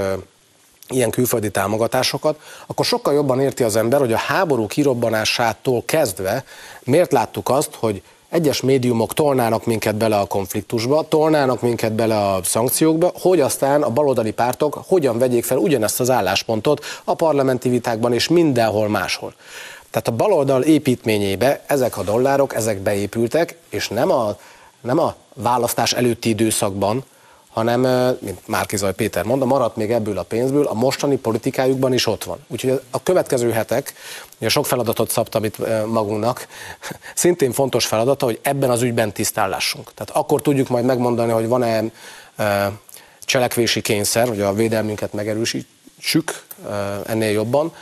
ilyen 0.89 1.09
külföldi 1.09 1.51
támogatásokat, 1.51 2.39
akkor 2.67 2.85
sokkal 2.85 3.13
jobban 3.13 3.39
érti 3.39 3.63
az 3.63 3.75
ember, 3.75 3.99
hogy 3.99 4.13
a 4.13 4.17
háború 4.17 4.67
kirobbanásától 4.67 5.83
kezdve 5.85 6.43
miért 6.83 7.11
láttuk 7.11 7.49
azt, 7.49 7.75
hogy 7.75 8.01
egyes 8.29 8.61
médiumok 8.61 9.13
tolnának 9.13 9.65
minket 9.65 9.95
bele 9.95 10.17
a 10.17 10.25
konfliktusba, 10.25 11.07
tolnának 11.07 11.61
minket 11.61 11.93
bele 11.93 12.27
a 12.27 12.39
szankciókba, 12.43 13.11
hogy 13.21 13.39
aztán 13.39 13.81
a 13.81 13.89
baloldali 13.89 14.31
pártok 14.31 14.83
hogyan 14.87 15.17
vegyék 15.17 15.43
fel 15.43 15.57
ugyanezt 15.57 15.99
az 15.99 16.09
álláspontot 16.09 16.85
a 17.03 17.13
parlamenti 17.13 17.69
vitákban 17.69 18.13
és 18.13 18.27
mindenhol 18.27 18.87
máshol. 18.87 19.33
Tehát 19.91 20.07
a 20.07 20.11
baloldal 20.11 20.61
építményébe 20.61 21.63
ezek 21.67 21.97
a 21.97 22.03
dollárok, 22.03 22.55
ezek 22.55 22.79
beépültek, 22.79 23.55
és 23.69 23.87
nem 23.87 24.11
a, 24.11 24.37
nem 24.81 24.99
a 24.99 25.15
választás 25.33 25.93
előtti 25.93 26.29
időszakban, 26.29 27.03
hanem, 27.59 27.81
mint 28.21 28.47
Márkizaj 28.47 28.93
Péter 28.93 29.25
mondta, 29.25 29.45
maradt 29.45 29.75
még 29.75 29.91
ebből 29.91 30.17
a 30.17 30.23
pénzből, 30.23 30.65
a 30.65 30.73
mostani 30.73 31.17
politikájukban 31.17 31.93
is 31.93 32.07
ott 32.07 32.23
van. 32.23 32.37
Úgyhogy 32.47 32.81
a 32.91 33.03
következő 33.03 33.51
hetek, 33.51 33.93
ugye 34.39 34.49
sok 34.49 34.65
feladatot 34.65 35.11
szabtam 35.11 35.43
itt 35.43 35.57
magunknak, 35.85 36.47
szintén 37.15 37.51
fontos 37.51 37.85
feladata, 37.85 38.25
hogy 38.25 38.39
ebben 38.41 38.69
az 38.69 38.81
ügyben 38.81 39.13
tisztállásunk. 39.13 39.93
Tehát 39.93 40.23
akkor 40.23 40.41
tudjuk 40.41 40.69
majd 40.69 40.85
megmondani, 40.85 41.31
hogy 41.31 41.47
van-e 41.47 41.83
cselekvési 43.21 43.81
kényszer, 43.81 44.27
hogy 44.27 44.41
a 44.41 44.53
védelmünket 44.53 45.13
megerősítsük 45.13 46.43
ennél 47.05 47.31
jobban, 47.31 47.73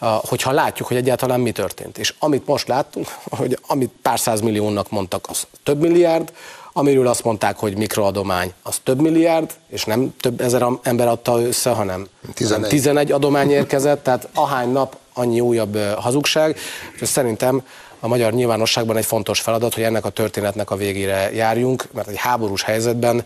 hogyha 0.00 0.52
látjuk, 0.52 0.88
hogy 0.88 0.96
egyáltalán 0.96 1.40
mi 1.40 1.52
történt. 1.52 1.98
És 1.98 2.14
amit 2.18 2.46
most 2.46 2.68
láttunk, 2.68 3.08
hogy 3.38 3.58
amit 3.66 3.90
pár 4.02 4.18
milliónak 4.42 4.90
mondtak, 4.90 5.26
az 5.28 5.46
több 5.62 5.80
milliárd, 5.80 6.32
amiről 6.76 7.06
azt 7.06 7.24
mondták, 7.24 7.56
hogy 7.58 7.76
mikroadomány, 7.76 8.52
az 8.62 8.80
több 8.82 9.00
milliárd, 9.00 9.50
és 9.68 9.84
nem 9.84 10.14
több 10.20 10.40
ezer 10.40 10.66
ember 10.82 11.08
adta 11.08 11.40
össze, 11.40 11.70
hanem 11.70 12.06
11, 12.34 12.68
11 12.68 13.12
adomány 13.12 13.50
érkezett, 13.50 14.02
tehát 14.02 14.28
ahány 14.34 14.68
nap 14.68 14.96
annyi 15.12 15.40
újabb 15.40 15.78
hazugság, 15.78 16.58
és 17.00 17.08
szerintem 17.08 17.62
a 18.00 18.08
magyar 18.08 18.32
nyilvánosságban 18.32 18.96
egy 18.96 19.04
fontos 19.04 19.40
feladat, 19.40 19.74
hogy 19.74 19.82
ennek 19.82 20.04
a 20.04 20.08
történetnek 20.08 20.70
a 20.70 20.76
végére 20.76 21.30
járjunk, 21.32 21.88
mert 21.92 22.08
egy 22.08 22.16
háborús 22.16 22.62
helyzetben 22.62 23.24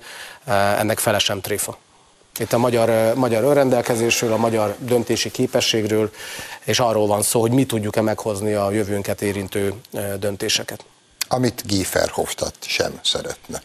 ennek 0.79 0.99
fele 0.99 1.19
sem 1.19 1.41
tréfa. 1.41 1.77
Itt 2.39 2.53
a 2.53 2.59
magyar, 2.59 3.15
magyar 3.15 3.45
önrendelkezésről, 3.45 4.33
a 4.33 4.37
magyar 4.37 4.75
döntési 4.79 5.31
képességről, 5.31 6.11
és 6.65 6.81
arról 6.81 7.07
van 7.07 7.23
szó, 7.23 7.41
hogy 7.41 7.51
mi 7.51 7.67
tudjuk-e 7.67 8.01
meghozni 8.01 8.53
a 8.53 8.71
jövőnket 8.71 9.23
érintő 9.23 9.75
döntéseket 10.19 10.85
amit 11.29 11.63
Guy 11.67 11.87
Verhofstadt 11.93 12.65
sem 12.67 13.01
szeretne. 13.05 13.63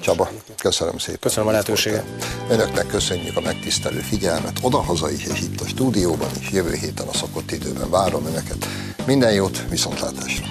Csaba, 0.00 0.30
köszönöm 0.58 0.98
szépen. 0.98 1.20
Köszönöm 1.20 1.48
a 1.48 1.50
lehetőséget. 1.50 2.04
Önöknek 2.48 2.86
köszönjük 2.86 3.36
a 3.36 3.40
megtisztelő 3.40 3.98
figyelmet, 3.98 4.58
oda-haza 4.62 5.10
is, 5.10 5.24
és 5.24 5.40
itt 5.40 5.60
a 5.60 5.66
stúdióban 5.66 6.30
is, 6.40 6.50
jövő 6.50 6.74
héten 6.74 7.06
a 7.06 7.14
szokott 7.14 7.50
időben 7.50 7.90
várom 7.90 8.26
Önöket. 8.26 8.66
Minden 9.06 9.32
jót, 9.32 9.68
viszontlátásra! 9.68 10.44